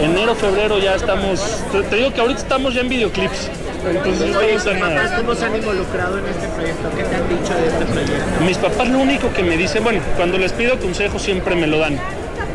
Enero, 0.00 0.34
febrero 0.34 0.78
ya 0.78 0.94
estamos, 0.94 1.40
te, 1.72 1.82
te 1.82 1.96
digo 1.96 2.12
que 2.12 2.20
ahorita 2.20 2.40
estamos 2.40 2.74
ya 2.74 2.80
en 2.82 2.88
videoclips. 2.88 3.50
Entonces 3.86 4.34
Oye, 4.34 4.54
estamos 4.54 4.66
en 4.66 4.72
¿tus 4.80 4.88
nada. 4.88 5.02
papás 5.02 5.18
cómo 5.18 5.34
se 5.34 5.44
han 5.44 5.56
involucrado 5.56 6.18
en 6.18 6.26
este 6.26 6.48
proyecto? 6.48 6.88
¿Qué 6.96 7.02
te 7.04 7.14
han 7.16 7.28
dicho 7.28 7.54
de 7.54 7.66
este 7.66 7.84
proyecto? 7.84 8.44
Mis 8.46 8.56
papás 8.58 8.88
lo 8.88 8.98
único 8.98 9.32
que 9.32 9.42
me 9.42 9.56
dicen, 9.58 9.84
bueno, 9.84 10.00
cuando 10.16 10.38
les 10.38 10.52
pido 10.52 10.78
consejo 10.78 11.18
siempre 11.18 11.54
me 11.54 11.66
lo 11.66 11.78
dan, 11.78 11.98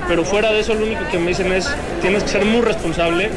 pero 0.10 0.26
fuera 0.26 0.52
de 0.52 0.60
eso 0.60 0.74
lo 0.74 0.86
único 0.86 1.02
que 1.12 1.19
me 1.19 1.28
dicen 1.28 1.54
es, 1.54 1.69
tienes 2.02 2.24
que 2.24 2.30
ser 2.30 2.43
muy 2.43 2.62
responsable, 2.62 3.30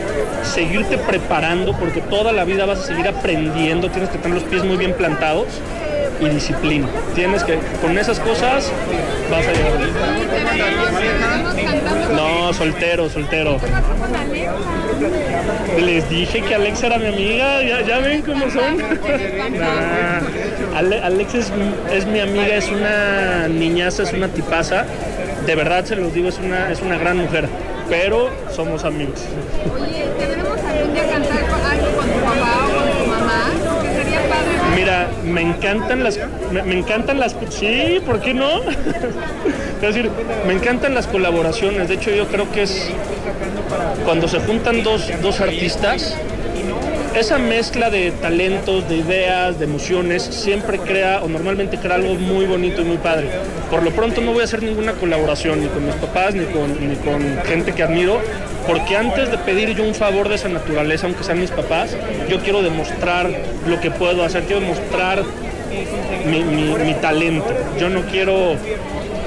seguirte 0.43 0.97
preparando 0.99 1.77
porque 1.79 2.01
toda 2.01 2.33
la 2.33 2.43
vida 2.45 2.65
vas 2.67 2.81
a 2.81 2.87
seguir 2.87 3.07
aprendiendo, 3.07 3.89
tienes 3.91 4.09
que 4.11 4.19
tener 4.19 4.39
los 4.41 4.49
pies 4.49 4.65
muy 4.65 4.77
bien 4.79 4.95
plantados 4.95 5.47
y 6.21 6.29
disciplina. 6.31 6.89
Tienes 7.15 7.45
que, 7.45 7.59
con 7.81 7.97
esas 7.99 8.19
cosas 8.21 8.71
vas 9.31 9.47
a 9.47 9.53
llegar. 9.53 9.73
No, 12.15 12.53
soltero, 12.55 13.09
soltero. 13.11 13.59
Les 15.81 16.09
dije 16.09 16.43
que 16.43 16.55
Alex 16.55 16.83
era 16.83 16.99
mi 16.99 17.07
amiga, 17.07 17.61
ya, 17.87 17.99
ven 17.99 18.23
cómo 18.23 18.49
son. 18.51 18.79
Nah. 18.79 20.21
Ale- 20.79 21.01
Alex 21.03 21.35
es, 21.35 21.53
es 21.93 22.07
mi 22.07 22.21
amiga, 22.21 22.55
es 22.55 22.69
una 22.71 23.49
niñaza, 23.49 24.05
es 24.05 24.13
una 24.13 24.29
tipaza. 24.29 24.85
De 25.47 25.55
verdad 25.57 25.85
se 25.85 25.97
los 25.97 26.15
digo, 26.15 26.29
es 26.29 26.39
una, 26.39 26.71
es 26.71 26.81
una 26.83 26.99
gran 26.99 27.19
mujer, 27.19 27.49
pero 27.89 28.31
somos 28.55 28.85
amigos. 28.85 29.21
Oye, 29.81 30.07
¿tenemos 30.19 30.59
algún 30.61 30.95
día 30.95 31.09
cantar 31.09 31.39
algo 31.39 31.97
con 31.97 32.07
tu 32.09 32.21
papá 32.21 32.67
o 32.67 32.77
con 32.79 33.05
tu 33.05 33.11
mamá? 33.11 33.45
Que 33.83 33.89
sería 33.89 34.21
padre. 34.21 34.77
Mira, 34.77 35.09
me 35.25 35.43
encantan 35.43 36.05
las, 36.05 36.19
me, 36.53 36.63
me 36.63 36.79
encantan 36.79 37.19
las, 37.19 37.35
sí, 37.51 38.01
¿por 38.07 38.21
qué 38.21 38.35
no? 38.35 38.61
Es 39.83 39.97
decir, 39.97 40.13
me 40.47 40.53
encantan 40.53 40.95
las 40.95 41.09
colaboraciones. 41.09 41.89
De 41.89 41.95
hecho, 41.95 42.13
yo 42.13 42.29
creo 42.29 42.51
que 42.53 42.63
es 42.63 42.89
cuando 44.05 44.29
se 44.29 44.39
juntan 44.39 44.85
dos, 44.85 45.11
dos 45.21 45.41
artistas, 45.41 46.17
esa 47.14 47.38
mezcla 47.38 47.90
de 47.90 48.11
talentos, 48.11 48.88
de 48.88 48.96
ideas, 48.96 49.59
de 49.59 49.64
emociones, 49.66 50.22
siempre 50.22 50.79
crea 50.79 51.20
o 51.22 51.29
normalmente 51.29 51.77
crea 51.79 51.96
algo 51.96 52.14
muy 52.14 52.46
bonito 52.46 52.81
y 52.81 52.85
muy 52.85 52.96
padre. 52.96 53.29
Por 53.70 53.83
lo 53.83 53.90
pronto 53.90 54.20
no 54.20 54.33
voy 54.33 54.40
a 54.40 54.44
hacer 54.44 54.62
ninguna 54.62 54.92
colaboración 54.92 55.61
ni 55.61 55.66
con 55.68 55.85
mis 55.85 55.94
papás 55.96 56.35
ni 56.35 56.44
con, 56.46 56.88
ni 56.88 56.96
con 56.96 57.20
gente 57.44 57.72
que 57.72 57.83
admiro, 57.83 58.18
porque 58.66 58.96
antes 58.96 59.31
de 59.31 59.38
pedir 59.38 59.75
yo 59.75 59.85
un 59.85 59.94
favor 59.94 60.29
de 60.29 60.37
esa 60.37 60.48
naturaleza, 60.48 61.07
aunque 61.07 61.22
sean 61.25 61.38
mis 61.40 61.51
papás, 61.51 61.96
yo 62.29 62.40
quiero 62.40 62.62
demostrar 62.62 63.31
lo 63.66 63.81
que 63.81 63.90
puedo 63.90 64.25
hacer, 64.25 64.44
quiero 64.44 64.61
demostrar 64.61 65.22
mi, 66.27 66.42
mi- 66.44 66.94
talento. 66.94 67.46
Yo 67.79 67.88
no 67.88 68.03
quiero 68.03 68.55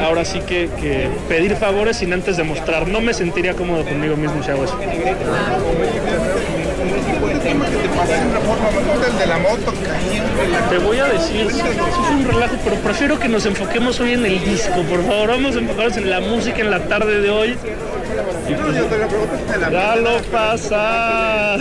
ahora 0.01 0.23
sí 0.25 0.39
que, 0.41 0.69
que 0.79 1.07
pedir 1.27 1.55
favores 1.55 1.97
sin 1.97 2.13
antes 2.13 2.37
demostrar. 2.37 2.87
No 2.87 3.01
me 3.01 3.13
sentiría 3.13 3.53
cómodo 3.53 3.83
conmigo 3.83 4.15
mismo 4.15 4.41
si 4.43 4.51
hago 4.51 4.63
eso. 4.63 4.77
Te. 7.19 7.55
Te 10.69 10.77
voy 10.79 10.97
a 10.97 11.05
decir, 11.05 11.47
sí 11.51 11.59
es 11.59 12.11
un 12.11 12.25
relajo, 12.25 12.57
pero 12.63 12.75
prefiero 12.77 13.19
que 13.19 13.27
nos 13.27 13.45
enfoquemos 13.45 13.99
hoy 13.99 14.13
en 14.13 14.25
el 14.25 14.43
disco, 14.43 14.81
por 14.83 15.03
favor. 15.05 15.29
Vamos 15.29 15.55
a 15.55 15.59
enfocarnos 15.59 15.97
en 15.97 16.09
la 16.09 16.19
música 16.19 16.61
en 16.61 16.71
la 16.71 16.87
tarde 16.87 17.21
de 17.21 17.29
hoy. 17.29 17.55
Ya 19.71 19.95
lo 19.95 20.21
pasa. 20.23 21.55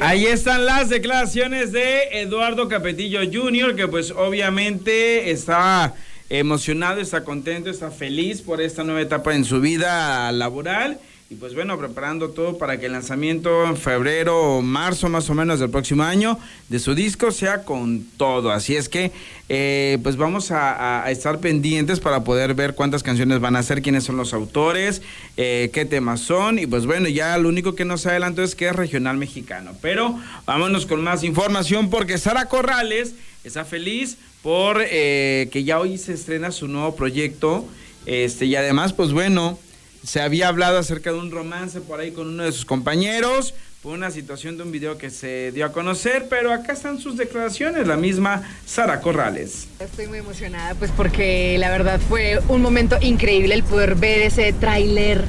Ahí 0.00 0.26
están 0.26 0.64
las 0.64 0.88
declaraciones 0.88 1.72
de 1.72 2.20
Eduardo 2.20 2.68
Capetillo 2.68 3.20
Jr., 3.20 3.76
que 3.76 3.88
pues 3.88 4.10
obviamente 4.10 5.30
está 5.30 5.94
emocionado, 6.28 7.00
está 7.00 7.24
contento, 7.24 7.70
está 7.70 7.90
feliz 7.90 8.40
por 8.40 8.60
esta 8.60 8.84
nueva 8.84 9.00
etapa 9.00 9.34
en 9.34 9.44
su 9.44 9.60
vida 9.60 10.30
laboral. 10.32 10.98
Y 11.32 11.36
pues 11.36 11.54
bueno, 11.54 11.78
preparando 11.78 12.30
todo 12.30 12.58
para 12.58 12.80
que 12.80 12.86
el 12.86 12.92
lanzamiento 12.92 13.64
en 13.64 13.76
febrero 13.76 14.56
o 14.56 14.62
marzo 14.62 15.08
más 15.08 15.30
o 15.30 15.34
menos 15.34 15.60
del 15.60 15.70
próximo 15.70 16.02
año 16.02 16.36
de 16.68 16.80
su 16.80 16.96
disco 16.96 17.30
sea 17.30 17.62
con 17.62 18.04
todo. 18.16 18.50
Así 18.50 18.74
es 18.74 18.88
que 18.88 19.12
eh, 19.48 19.98
pues 20.02 20.16
vamos 20.16 20.50
a, 20.50 21.08
estar 21.08 21.38
pendientes 21.38 22.00
para 22.00 22.24
poder 22.24 22.54
ver 22.54 22.74
cuántas 22.74 23.04
canciones 23.04 23.38
van 23.38 23.54
a 23.54 23.62
ser, 23.62 23.80
quiénes 23.80 24.02
son 24.02 24.16
los 24.16 24.34
autores, 24.34 25.02
eh, 25.36 25.70
qué 25.72 25.84
temas 25.84 26.18
son. 26.18 26.58
Y 26.58 26.66
pues 26.66 26.84
bueno, 26.84 27.08
ya 27.08 27.38
lo 27.38 27.48
único 27.48 27.76
que 27.76 27.84
nos 27.84 28.06
adelantó 28.06 28.42
es 28.42 28.56
que 28.56 28.66
es 28.66 28.74
regional 28.74 29.16
mexicano. 29.16 29.70
Pero 29.80 30.18
vámonos 30.46 30.84
con 30.84 31.00
más 31.04 31.22
información 31.22 31.90
porque 31.90 32.18
Sara 32.18 32.46
Corrales 32.46 33.14
está 33.44 33.64
feliz 33.64 34.18
por 34.42 34.82
eh, 34.84 35.48
que 35.52 35.62
ya 35.62 35.78
hoy 35.78 35.96
se 35.96 36.12
estrena 36.12 36.50
su 36.50 36.66
nuevo 36.66 36.96
proyecto. 36.96 37.68
Este, 38.04 38.46
y 38.46 38.56
además, 38.56 38.92
pues 38.94 39.12
bueno, 39.12 39.60
se 40.04 40.20
había 40.20 40.48
hablado 40.48 40.78
acerca 40.78 41.12
de 41.12 41.18
un 41.18 41.30
romance 41.30 41.80
por 41.80 42.00
ahí 42.00 42.12
con 42.12 42.28
uno 42.28 42.44
de 42.44 42.52
sus 42.52 42.64
compañeros, 42.64 43.54
por 43.82 43.94
una 43.94 44.10
situación 44.10 44.56
de 44.56 44.62
un 44.62 44.72
video 44.72 44.98
que 44.98 45.10
se 45.10 45.52
dio 45.52 45.64
a 45.64 45.72
conocer, 45.72 46.26
pero 46.28 46.52
acá 46.52 46.72
están 46.72 46.98
sus 46.98 47.16
declaraciones, 47.16 47.86
la 47.86 47.96
misma 47.96 48.42
Sara 48.66 49.00
Corrales. 49.00 49.68
Estoy 49.78 50.06
muy 50.06 50.18
emocionada, 50.18 50.74
pues 50.74 50.90
porque 50.90 51.56
la 51.58 51.70
verdad 51.70 51.98
fue 52.08 52.40
un 52.48 52.60
momento 52.60 52.98
increíble 53.00 53.54
el 53.54 53.62
poder 53.62 53.94
ver 53.94 54.20
ese 54.22 54.52
tráiler 54.52 55.24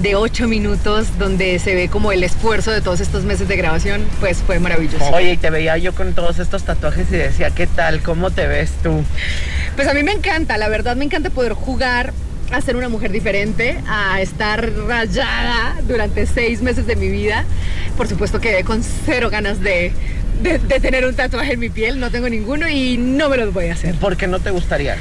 de 0.00 0.14
ocho 0.14 0.46
minutos 0.46 1.18
donde 1.18 1.58
se 1.58 1.74
ve 1.74 1.88
como 1.88 2.12
el 2.12 2.22
esfuerzo 2.22 2.70
de 2.70 2.80
todos 2.80 3.00
estos 3.00 3.24
meses 3.24 3.48
de 3.48 3.56
grabación, 3.56 4.06
pues 4.20 4.38
fue 4.38 4.60
maravilloso. 4.60 5.04
Oye, 5.06 5.32
y 5.32 5.36
te 5.36 5.50
veía 5.50 5.76
yo 5.76 5.92
con 5.92 6.14
todos 6.14 6.38
estos 6.38 6.62
tatuajes 6.62 7.08
y 7.10 7.16
decía, 7.16 7.50
¿qué 7.50 7.66
tal? 7.66 8.00
¿Cómo 8.02 8.30
te 8.30 8.46
ves 8.46 8.70
tú? 8.80 9.02
Pues 9.74 9.88
a 9.88 9.94
mí 9.94 10.04
me 10.04 10.12
encanta, 10.12 10.56
la 10.56 10.68
verdad 10.68 10.94
me 10.94 11.04
encanta 11.04 11.30
poder 11.30 11.52
jugar 11.54 12.12
a 12.50 12.60
ser 12.60 12.76
una 12.76 12.88
mujer 12.88 13.12
diferente, 13.12 13.78
a 13.86 14.20
estar 14.20 14.72
rayada 14.86 15.76
durante 15.86 16.26
seis 16.26 16.62
meses 16.62 16.86
de 16.86 16.96
mi 16.96 17.08
vida. 17.08 17.44
Por 17.96 18.08
supuesto 18.08 18.40
que 18.40 18.64
con 18.64 18.82
cero 18.82 19.30
ganas 19.30 19.60
de, 19.60 19.92
de, 20.42 20.58
de 20.58 20.80
tener 20.80 21.06
un 21.06 21.14
tatuaje 21.14 21.54
en 21.54 21.60
mi 21.60 21.68
piel, 21.68 22.00
no 22.00 22.10
tengo 22.10 22.28
ninguno 22.28 22.68
y 22.68 22.96
no 22.96 23.28
me 23.28 23.36
los 23.36 23.52
voy 23.52 23.66
a 23.66 23.74
hacer. 23.74 23.94
¿Por 23.96 24.16
qué 24.16 24.26
no 24.26 24.40
te 24.40 24.50
gustaría? 24.50 24.96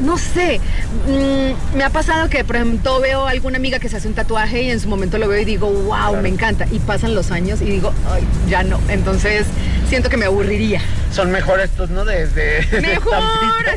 No 0.00 0.18
sé, 0.18 0.60
mm, 1.06 1.76
me 1.76 1.84
ha 1.84 1.90
pasado 1.90 2.28
que 2.28 2.44
por 2.44 2.56
ejemplo 2.56 3.00
veo 3.00 3.26
a 3.26 3.30
alguna 3.30 3.58
amiga 3.58 3.78
que 3.78 3.88
se 3.88 3.96
hace 3.96 4.08
un 4.08 4.14
tatuaje 4.14 4.62
y 4.62 4.70
en 4.70 4.80
su 4.80 4.88
momento 4.88 5.18
lo 5.18 5.28
veo 5.28 5.40
y 5.40 5.44
digo, 5.44 5.70
wow, 5.70 6.16
me 6.20 6.28
encanta. 6.28 6.66
Y 6.70 6.80
pasan 6.80 7.14
los 7.14 7.30
años 7.30 7.62
y 7.62 7.66
digo, 7.66 7.92
ay, 8.10 8.22
ya 8.48 8.62
no. 8.64 8.80
Entonces 8.88 9.46
siento 9.88 10.10
que 10.10 10.16
me 10.16 10.26
aburriría. 10.26 10.80
Son 11.12 11.30
mejor 11.30 11.60
estos, 11.60 11.90
¿no? 11.90 12.04
Desde. 12.04 12.66
Mejor, 12.80 13.14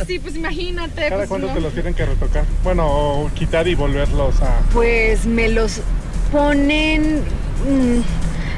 así, 0.02 0.18
pues 0.18 0.36
imagínate. 0.36 1.04
¿Cada 1.04 1.18
pues, 1.18 1.30
cuándo 1.30 1.48
no. 1.48 1.54
te 1.54 1.62
los 1.62 1.74
tienen 1.74 1.94
que 1.94 2.06
retocar? 2.06 2.46
Bueno, 2.64 2.88
o 2.88 3.32
quitar 3.36 3.68
y 3.68 3.76
volverlos 3.76 4.42
a... 4.42 4.60
Pues 4.74 5.26
me 5.26 5.48
los 5.50 5.82
ponen 6.32 7.20
mm, 7.20 8.02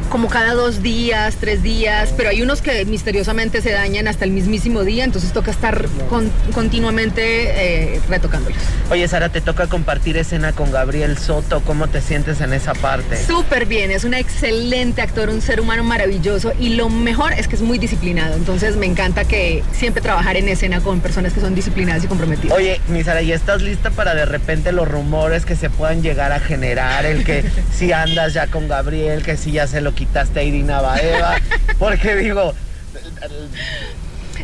como 0.10 0.28
cada 0.28 0.54
dos 0.54 0.82
días, 0.82 1.36
tres 1.40 1.62
días, 1.64 2.14
pero 2.18 2.30
hay 2.30 2.42
unos 2.42 2.62
que 2.62 2.84
misteriosamente 2.86 3.62
se 3.62 3.72
dañan 3.72 4.08
hasta 4.08 4.26
el 4.26 4.32
mismísimo 4.32 4.84
día, 4.84 5.04
entonces 5.04 5.32
toca 5.32 5.52
estar 5.52 5.88
con- 6.10 6.32
continuamente 6.54 7.94
eh, 7.96 8.02
retocándolos. 8.10 8.58
Oye, 8.90 9.08
Sara, 9.08 9.30
te 9.30 9.42
toca 9.42 9.68
compartir 9.68 10.18
escena 10.18 10.52
con 10.54 10.72
Gabriel 10.72 11.18
Soto. 11.18 11.62
¿Cómo 11.62 11.88
te 11.88 12.02
sientes 12.02 12.42
en 12.42 12.54
esa 12.54 12.74
parte? 12.74 13.24
Súper 13.24 13.66
bien, 13.66 13.92
es 13.92 14.04
un 14.04 14.14
excelente 14.16 15.02
actor, 15.02 15.30
un 15.30 15.42
ser 15.42 15.62
humano 15.62 15.84
maravilloso 15.84 16.54
y 16.60 16.70
lo 16.76 16.90
mejor 16.90 17.34
es 17.34 17.48
que 17.48 17.56
es 17.56 17.62
muy 17.62 17.78
disciplinado, 17.78 18.36
entonces 18.36 18.76
me 18.78 18.86
encanta 18.88 19.26
que 19.26 19.64
siempre 19.74 20.02
trabajar 20.02 20.38
en 20.38 20.48
escena 20.50 20.82
con 20.82 21.02
personas 21.02 21.34
que 21.34 21.42
son 21.42 21.54
disciplinadas 21.54 22.04
y 22.04 22.08
comprometidas. 22.08 22.58
Oye, 22.58 22.82
mi 22.88 23.04
Sara, 23.04 23.22
¿y 23.22 23.32
estás 23.32 23.62
lista 23.62 23.92
para 23.92 24.16
de 24.16 24.26
repente 24.26 24.72
los 24.72 24.88
rumores 24.88 25.46
que 25.46 25.56
se 25.56 25.70
puedan 25.70 26.02
llegar 26.02 26.32
a 26.32 26.40
generar? 26.40 27.06
El 27.06 27.24
que 27.24 27.44
si 27.72 27.92
andas 27.92 28.34
ya 28.34 28.48
con 28.48 28.68
Gabriel, 28.68 29.22
que 29.24 29.38
si 29.38 29.52
ya 29.52 29.68
se 29.68 29.82
lo 29.82 29.94
quitaste 30.00 30.40
a 30.40 30.44
Irina 30.44 30.82
Baeva. 30.82 31.36
Porque 31.78 32.16
digo, 32.16 32.54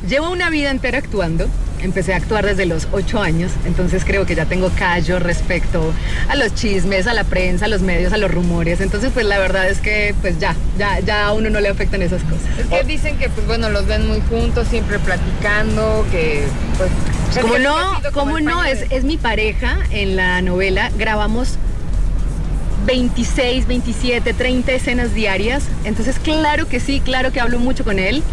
Llevo 0.07 0.29
una 0.29 0.49
vida 0.49 0.69
entera 0.69 0.99
actuando. 0.99 1.47
Empecé 1.81 2.13
a 2.13 2.17
actuar 2.17 2.45
desde 2.45 2.65
los 2.65 2.87
ocho 2.91 3.21
años, 3.21 3.51
entonces 3.65 4.05
creo 4.05 4.25
que 4.25 4.33
ya 4.33 4.45
tengo 4.45 4.71
callo 4.77 5.19
respecto 5.19 5.93
a 6.29 6.35
los 6.35 6.55
chismes, 6.55 7.05
a 7.05 7.13
la 7.13 7.23
prensa, 7.23 7.65
a 7.65 7.67
los 7.67 7.81
medios, 7.81 8.11
a 8.13 8.17
los 8.17 8.31
rumores. 8.31 8.81
Entonces, 8.81 9.11
pues 9.13 9.25
la 9.25 9.37
verdad 9.37 9.67
es 9.67 9.79
que, 9.79 10.15
pues 10.21 10.39
ya, 10.39 10.55
ya, 10.77 10.99
ya 11.01 11.27
a 11.27 11.33
uno 11.33 11.49
no 11.49 11.59
le 11.59 11.69
afectan 11.69 12.01
esas 12.01 12.23
cosas. 12.23 12.41
Es 12.59 12.67
que 12.67 12.83
dicen 12.85 13.17
que, 13.17 13.29
pues 13.29 13.45
bueno, 13.45 13.69
los 13.69 13.85
ven 13.87 14.07
muy 14.07 14.21
juntos, 14.21 14.67
siempre 14.67 14.99
platicando, 14.99 16.05
que 16.11 16.43
pues... 16.77 16.89
Como 17.41 17.57
no, 17.57 18.01
como 18.13 18.39
no, 18.39 18.63
es, 18.63 18.85
es 18.89 19.03
mi 19.03 19.17
pareja 19.17 19.77
en 19.91 20.15
la 20.15 20.41
novela. 20.41 20.91
Grabamos 20.97 21.57
26, 22.85 23.67
27, 23.67 24.33
30 24.33 24.71
escenas 24.71 25.13
diarias. 25.13 25.63
Entonces, 25.83 26.19
claro 26.19 26.67
que 26.67 26.79
sí, 26.79 26.99
claro 26.99 27.31
que 27.31 27.39
hablo 27.39 27.59
mucho 27.59 27.83
con 27.83 27.99
él. 27.99 28.23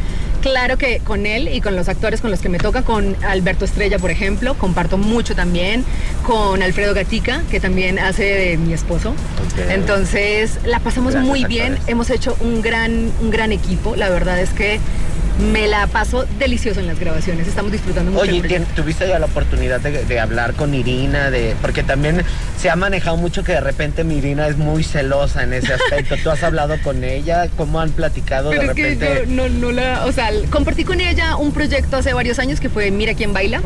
Claro 0.42 0.76
que 0.76 0.98
con 0.98 1.24
él 1.24 1.46
y 1.46 1.60
con 1.60 1.76
los 1.76 1.88
actores 1.88 2.20
con 2.20 2.32
los 2.32 2.40
que 2.40 2.48
me 2.48 2.58
toca, 2.58 2.82
con 2.82 3.16
Alberto 3.24 3.64
Estrella, 3.64 4.00
por 4.00 4.10
ejemplo, 4.10 4.54
comparto 4.54 4.98
mucho 4.98 5.36
también, 5.36 5.84
con 6.26 6.62
Alfredo 6.64 6.94
Gatica, 6.94 7.44
que 7.48 7.60
también 7.60 8.00
hace 8.00 8.24
de 8.24 8.56
mi 8.56 8.72
esposo. 8.72 9.14
Entonces, 9.68 10.58
la 10.64 10.80
pasamos 10.80 11.14
muy 11.14 11.44
bien, 11.44 11.74
actores. 11.74 11.88
hemos 11.88 12.10
hecho 12.10 12.36
un 12.40 12.60
gran, 12.60 13.12
un 13.20 13.30
gran 13.30 13.52
equipo. 13.52 13.94
La 13.94 14.08
verdad 14.08 14.40
es 14.40 14.50
que 14.50 14.80
me 15.50 15.66
la 15.66 15.86
paso 15.86 16.24
delicioso 16.38 16.80
en 16.80 16.86
las 16.86 16.98
grabaciones, 16.98 17.48
estamos 17.48 17.72
disfrutando 17.72 18.10
mucho. 18.12 18.22
oye, 18.22 18.36
el 18.36 18.40
proyecto. 18.40 18.64
¿tien- 18.72 18.74
¿tuviste 18.76 19.08
ya 19.08 19.18
la 19.18 19.26
oportunidad 19.26 19.80
de, 19.80 20.04
de 20.04 20.20
hablar 20.20 20.54
con 20.54 20.74
Irina? 20.74 21.30
De, 21.30 21.56
porque 21.60 21.82
también 21.82 22.22
se 22.60 22.70
ha 22.70 22.76
manejado 22.76 23.16
mucho 23.16 23.42
que 23.42 23.52
de 23.52 23.60
repente 23.60 24.04
mi 24.04 24.16
Irina 24.18 24.46
es 24.46 24.56
muy 24.56 24.84
celosa 24.84 25.42
en 25.42 25.52
ese 25.52 25.72
aspecto. 25.74 26.16
¿Tú 26.22 26.30
has 26.30 26.42
hablado 26.42 26.76
con 26.82 27.02
ella? 27.04 27.48
¿Cómo 27.56 27.80
han 27.80 27.90
platicado 27.90 28.50
Pero 28.50 28.62
de 28.62 28.68
es 28.68 28.74
que 28.74 28.82
repente? 28.90 29.24
yo 29.26 29.32
no, 29.34 29.48
no 29.48 29.72
la, 29.72 30.06
o 30.06 30.12
sea, 30.12 30.30
compartí 30.50 30.84
con 30.84 31.00
ella 31.00 31.36
un 31.36 31.52
proyecto 31.52 31.96
hace 31.96 32.12
varios 32.12 32.38
años 32.38 32.60
que 32.60 32.68
fue 32.68 32.90
Mira 32.90 33.14
quién 33.14 33.32
baila, 33.32 33.60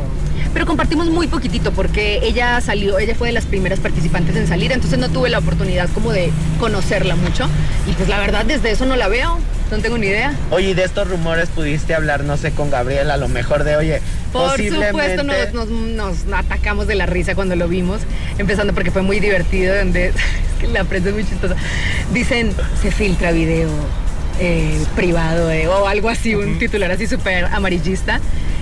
pero 0.55 0.65
compartimos 0.67 1.09
muy 1.09 1.27
poquitito 1.27 1.73
porque 1.73 2.21
ella 2.23 2.61
salió, 2.61 2.99
ella 2.99 3.15
fue 3.15 3.29
de 3.29 3.33
las 3.35 3.45
primeras 3.45 3.79
participantes 3.81 4.35
en 4.37 4.47
salir, 4.47 4.73
entonces 4.73 4.99
no 4.99 5.09
tuve 5.11 5.29
la 5.29 5.39
oportunidad 5.39 5.89
como 5.93 6.12
de 6.12 6.31
conocerla 6.59 7.15
mucho 7.17 7.47
y 7.87 7.93
pues 7.93 8.09
la 8.09 8.19
verdad 8.21 8.45
desde 8.47 8.71
eso 8.71 8.87
no 8.87 8.97
la 8.97 9.09
veo, 9.09 9.39
no 9.70 9.79
tengo 9.79 9.98
ni 9.98 10.07
idea. 10.07 10.33
Oye, 10.50 10.70
¿y 10.70 10.74
de 10.74 10.85
estos 10.85 11.09
rumores 11.09 11.48
pudiste 11.48 11.94
hablar, 11.94 12.24
no 12.24 12.37
sé, 12.37 12.52
con 12.52 12.70
Gabriel, 12.70 13.11
a 13.11 13.16
lo 13.16 13.29
mejor 13.29 13.64
de, 13.64 13.76
oye, 13.76 14.00
Por 14.33 14.50
posiblemente... 14.50 14.90
supuesto 15.18 15.22
nos, 15.24 15.68
nos- 15.68 16.24
nos 16.26 16.38
atacamos 16.38 16.87
de 16.87 16.94
la 16.94 17.07
risa 17.07 17.35
cuando 17.35 17.57
lo 17.57 17.66
vimos, 17.68 18.00
empezando 18.38 18.72
porque 18.74 18.90
fue 18.90 19.02
muy 19.02 19.18
divertido, 19.20 19.76
donde 19.76 20.07
es 20.09 20.14
que 20.61 20.68
la 20.68 20.85
prensa 20.85 21.09
es 21.09 21.14
muy 21.14 21.24
chistosa. 21.24 21.57
Dicen, 22.12 22.52
se 22.83 22.90
filtra 22.90 23.33
video 23.33 23.68
eh, 24.40 24.79
privado 24.94 25.48
de- 25.48 25.66
o 25.68 25.88
algo 25.88 26.09
así, 26.11 26.35
un 26.35 26.59
titular 26.59 26.90
así 26.92 27.07
súper 27.07 27.46
amarillista. 27.46 28.20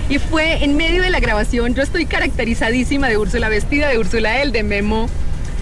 Y 0.09 0.19
fue 0.19 0.63
en 0.63 0.77
medio 0.77 1.01
de 1.01 1.09
la 1.09 1.19
grabación, 1.19 1.73
yo 1.73 1.81
estoy 1.81 2.05
caracterizadísima 2.05 3.09
de 3.09 3.17
Úrsula 3.17 3.49
vestida, 3.49 3.89
de 3.89 3.97
Úrsula 3.97 4.41
él, 4.41 4.51
de 4.51 4.63
Memo. 4.63 5.09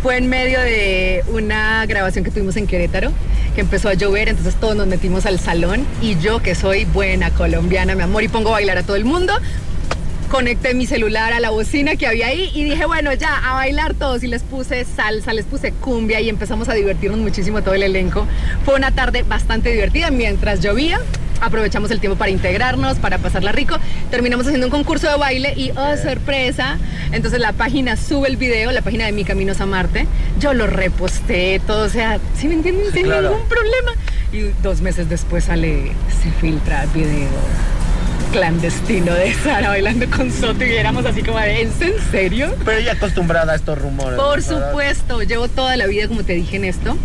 Fue 0.02 0.18
en 0.18 0.28
medio 0.28 0.60
de 0.60 1.24
una 1.30 1.86
grabación 1.86 2.26
que 2.26 2.32
tuvimos 2.32 2.58
en 2.58 2.68
Querétaro, 2.68 3.14
que 3.54 3.62
empezó 3.62 3.90
a 3.90 3.94
llover, 3.94 4.30
entonces 4.30 4.56
todos 4.56 4.76
nos 4.76 4.88
metimos 4.88 5.26
al 5.26 5.40
salón 5.40 5.86
y 6.02 6.18
yo 6.20 6.42
que 6.42 6.56
soy 6.56 6.86
buena 6.86 7.32
colombiana, 7.32 7.96
mi 7.96 8.02
amor, 8.02 8.24
y 8.24 8.28
pongo 8.28 8.50
a 8.50 8.54
bailar 8.54 8.78
a 8.78 8.84
todo 8.84 8.96
el 8.96 9.06
mundo, 9.06 9.34
conecté 10.34 10.74
mi 10.74 10.88
celular 10.88 11.32
a 11.32 11.40
la 11.40 11.52
bocina 11.52 11.96
que 11.96 12.08
había 12.08 12.26
ahí 12.26 12.50
y 12.56 12.64
dije, 12.64 12.88
bueno, 12.88 13.14
ya, 13.14 13.38
a 13.38 13.54
bailar 13.54 13.94
todos. 13.94 14.24
Y 14.24 14.28
les 14.28 14.42
puse 14.42 14.84
salsa, 14.84 15.32
les 15.32 15.46
puse 15.46 15.72
cumbia 15.74 16.22
y 16.22 16.30
empezamos 16.30 16.70
a 16.70 16.74
divertirnos 16.74 17.20
muchísimo 17.20 17.62
todo 17.62 17.76
el 17.76 17.84
elenco. 17.84 18.26
Fue 18.66 18.74
una 18.74 18.90
tarde 18.90 19.22
bastante 19.22 19.72
divertida 19.72 20.10
mientras 20.10 20.60
llovía. 20.60 21.00
Aprovechamos 21.42 21.92
el 21.92 22.00
tiempo 22.00 22.18
para 22.18 22.32
integrarnos, 22.32 22.98
para 23.00 23.18
pasarla 23.18 23.52
rico. 23.52 23.78
Terminamos 24.10 24.46
haciendo 24.46 24.68
un 24.68 24.72
concurso 24.72 25.10
de 25.10 25.18
baile 25.18 25.54
y, 25.56 25.72
oh, 25.72 25.98
sorpresa. 25.98 26.78
Entonces 27.12 27.40
la 27.40 27.54
página 27.54 27.98
sube 27.98 28.28
el 28.28 28.38
video, 28.38 28.72
la 28.72 28.82
página 28.82 29.06
de 29.06 29.12
Mi 29.12 29.24
Caminos 29.26 29.62
a 29.62 29.66
Marte. 29.66 30.08
Yo 30.40 30.54
lo 30.54 30.68
reposté, 30.68 31.62
todo, 31.66 31.86
o 31.86 31.90
sea, 31.90 32.20
¿sí 32.38 32.48
me 32.48 32.56
entienden? 32.56 32.92
Sin 32.92 33.04
claro. 33.04 33.30
ningún 33.30 33.48
problema. 33.48 33.92
Y 34.32 34.52
dos 34.64 34.82
meses 34.82 35.10
después 35.10 35.46
sale, 35.46 35.92
se 36.22 36.32
filtra 36.40 36.84
el 36.84 36.90
video 36.90 37.30
clandestino 38.34 39.14
de 39.14 39.32
Sara 39.32 39.70
bailando 39.70 40.10
con 40.10 40.32
Soto 40.32 40.66
y 40.66 40.72
éramos 40.72 41.06
así 41.06 41.22
como 41.22 41.38
de, 41.38 41.62
¿es 41.62 41.80
en 41.82 41.94
serio? 42.12 42.56
Pero 42.66 42.80
ella 42.80 42.94
acostumbrada 42.94 43.54
a 43.54 43.56
estos 43.56 43.78
rumores. 43.78 44.20
Por 44.20 44.42
¿verdad? 44.42 44.70
supuesto, 44.70 45.22
llevo 45.22 45.48
toda 45.48 45.78
la 45.78 45.86
vida, 45.86 46.08
como 46.08 46.24
te 46.24 46.34
dije 46.34 46.58
en 46.58 46.66
esto. 46.66 46.98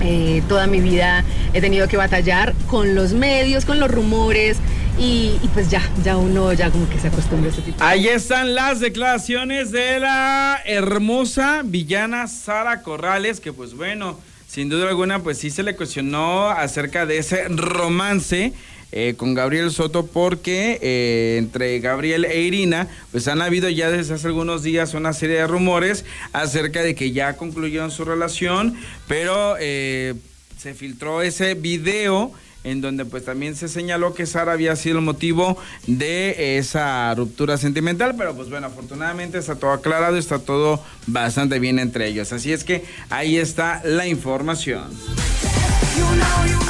Eh, 0.00 0.42
toda 0.48 0.66
mi 0.66 0.80
vida 0.80 1.24
he 1.52 1.60
tenido 1.60 1.88
que 1.88 1.96
batallar 1.96 2.54
con 2.68 2.94
los 2.94 3.12
medios, 3.12 3.64
con 3.64 3.80
los 3.80 3.90
rumores 3.90 4.58
y, 4.98 5.38
y 5.42 5.50
pues 5.52 5.70
ya, 5.70 5.82
ya 6.04 6.16
uno 6.16 6.52
ya 6.52 6.70
como 6.70 6.88
que 6.88 6.98
se 6.98 7.08
acostumbra 7.08 7.46
a 7.46 7.50
este 7.50 7.62
tipo. 7.62 7.82
Ahí 7.82 8.08
están 8.08 8.54
las 8.54 8.80
declaraciones 8.80 9.70
de 9.70 10.00
la 10.00 10.60
hermosa 10.64 11.62
villana 11.64 12.26
Sara 12.26 12.82
Corrales, 12.82 13.40
que 13.40 13.52
pues 13.52 13.74
bueno, 13.74 14.18
sin 14.46 14.68
duda 14.68 14.88
alguna 14.88 15.20
pues 15.20 15.38
sí 15.38 15.50
se 15.50 15.62
le 15.62 15.74
cuestionó 15.74 16.48
acerca 16.48 17.06
de 17.06 17.18
ese 17.18 17.48
romance. 17.48 18.52
Eh, 18.96 19.14
con 19.16 19.34
Gabriel 19.34 19.72
Soto 19.72 20.06
porque 20.06 20.78
eh, 20.80 21.34
entre 21.40 21.80
Gabriel 21.80 22.24
e 22.24 22.42
Irina 22.42 22.86
pues 23.10 23.26
han 23.26 23.42
habido 23.42 23.68
ya 23.68 23.90
desde 23.90 24.14
hace 24.14 24.28
algunos 24.28 24.62
días 24.62 24.94
una 24.94 25.12
serie 25.12 25.34
de 25.34 25.48
rumores 25.48 26.04
acerca 26.32 26.80
de 26.80 26.94
que 26.94 27.10
ya 27.10 27.36
concluyeron 27.36 27.90
su 27.90 28.04
relación 28.04 28.76
pero 29.08 29.56
eh, 29.58 30.14
se 30.56 30.74
filtró 30.74 31.22
ese 31.22 31.54
video 31.54 32.32
en 32.62 32.80
donde 32.80 33.04
pues 33.04 33.24
también 33.24 33.56
se 33.56 33.66
señaló 33.66 34.14
que 34.14 34.26
Sara 34.26 34.52
había 34.52 34.76
sido 34.76 34.98
el 34.98 35.04
motivo 35.04 35.58
de 35.88 36.56
esa 36.56 37.12
ruptura 37.16 37.58
sentimental, 37.58 38.14
pero 38.16 38.36
pues 38.36 38.48
bueno, 38.48 38.68
afortunadamente 38.68 39.38
está 39.38 39.56
todo 39.56 39.72
aclarado, 39.72 40.16
está 40.16 40.38
todo 40.38 40.80
bastante 41.08 41.58
bien 41.58 41.80
entre 41.80 42.06
ellos. 42.06 42.32
Así 42.32 42.52
es 42.52 42.62
que 42.62 42.84
ahí 43.10 43.38
está 43.38 43.82
la 43.84 44.06
información. 44.06 44.84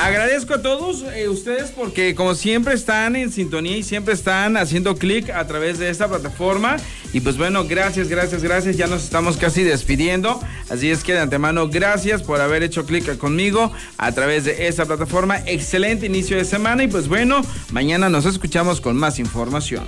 Agradezco 0.01 0.55
a 0.55 0.63
todos 0.63 1.03
eh, 1.15 1.29
ustedes 1.29 1.71
porque 1.71 2.15
como 2.15 2.35
siempre 2.35 2.75
están 2.75 3.17
en 3.17 3.33
sintonía 3.33 3.77
y 3.77 3.83
siempre 3.83 4.13
están 4.13 4.57
haciendo 4.57 4.97
clic 4.97 5.31
a 5.31 5.47
través 5.47 5.79
de 5.79 5.89
esta 5.89 6.09
plataforma. 6.09 6.77
Y 7.13 7.21
pues 7.21 7.39
bueno, 7.39 7.65
gracias, 7.67 8.09
gracias, 8.09 8.43
gracias. 8.43 8.77
Ya 8.77 8.87
nos 8.87 9.05
estamos 9.05 9.37
casi 9.37 9.63
despidiendo. 9.63 10.41
Así 10.69 10.91
es 10.91 11.05
que 11.05 11.15
de 11.15 11.21
antemano, 11.21 11.69
gracias 11.69 12.23
por 12.23 12.41
haber 12.41 12.63
hecho 12.63 12.85
clic 12.85 13.17
conmigo 13.17 13.73
a 13.97 14.13
través 14.13 14.45
de 14.45 14.67
esta 14.67 14.85
plataforma. 14.85 15.39
Excelente 15.47 16.07
inicio 16.07 16.37
de 16.37 16.45
semana 16.45 16.83
y 16.85 16.89
pues 16.89 17.09
bueno, 17.09 17.41
mañana 17.73 18.09
nos 18.09 18.27
escuchamos 18.27 18.81
con 18.81 18.97
más 18.97 19.19
información. 19.19 19.85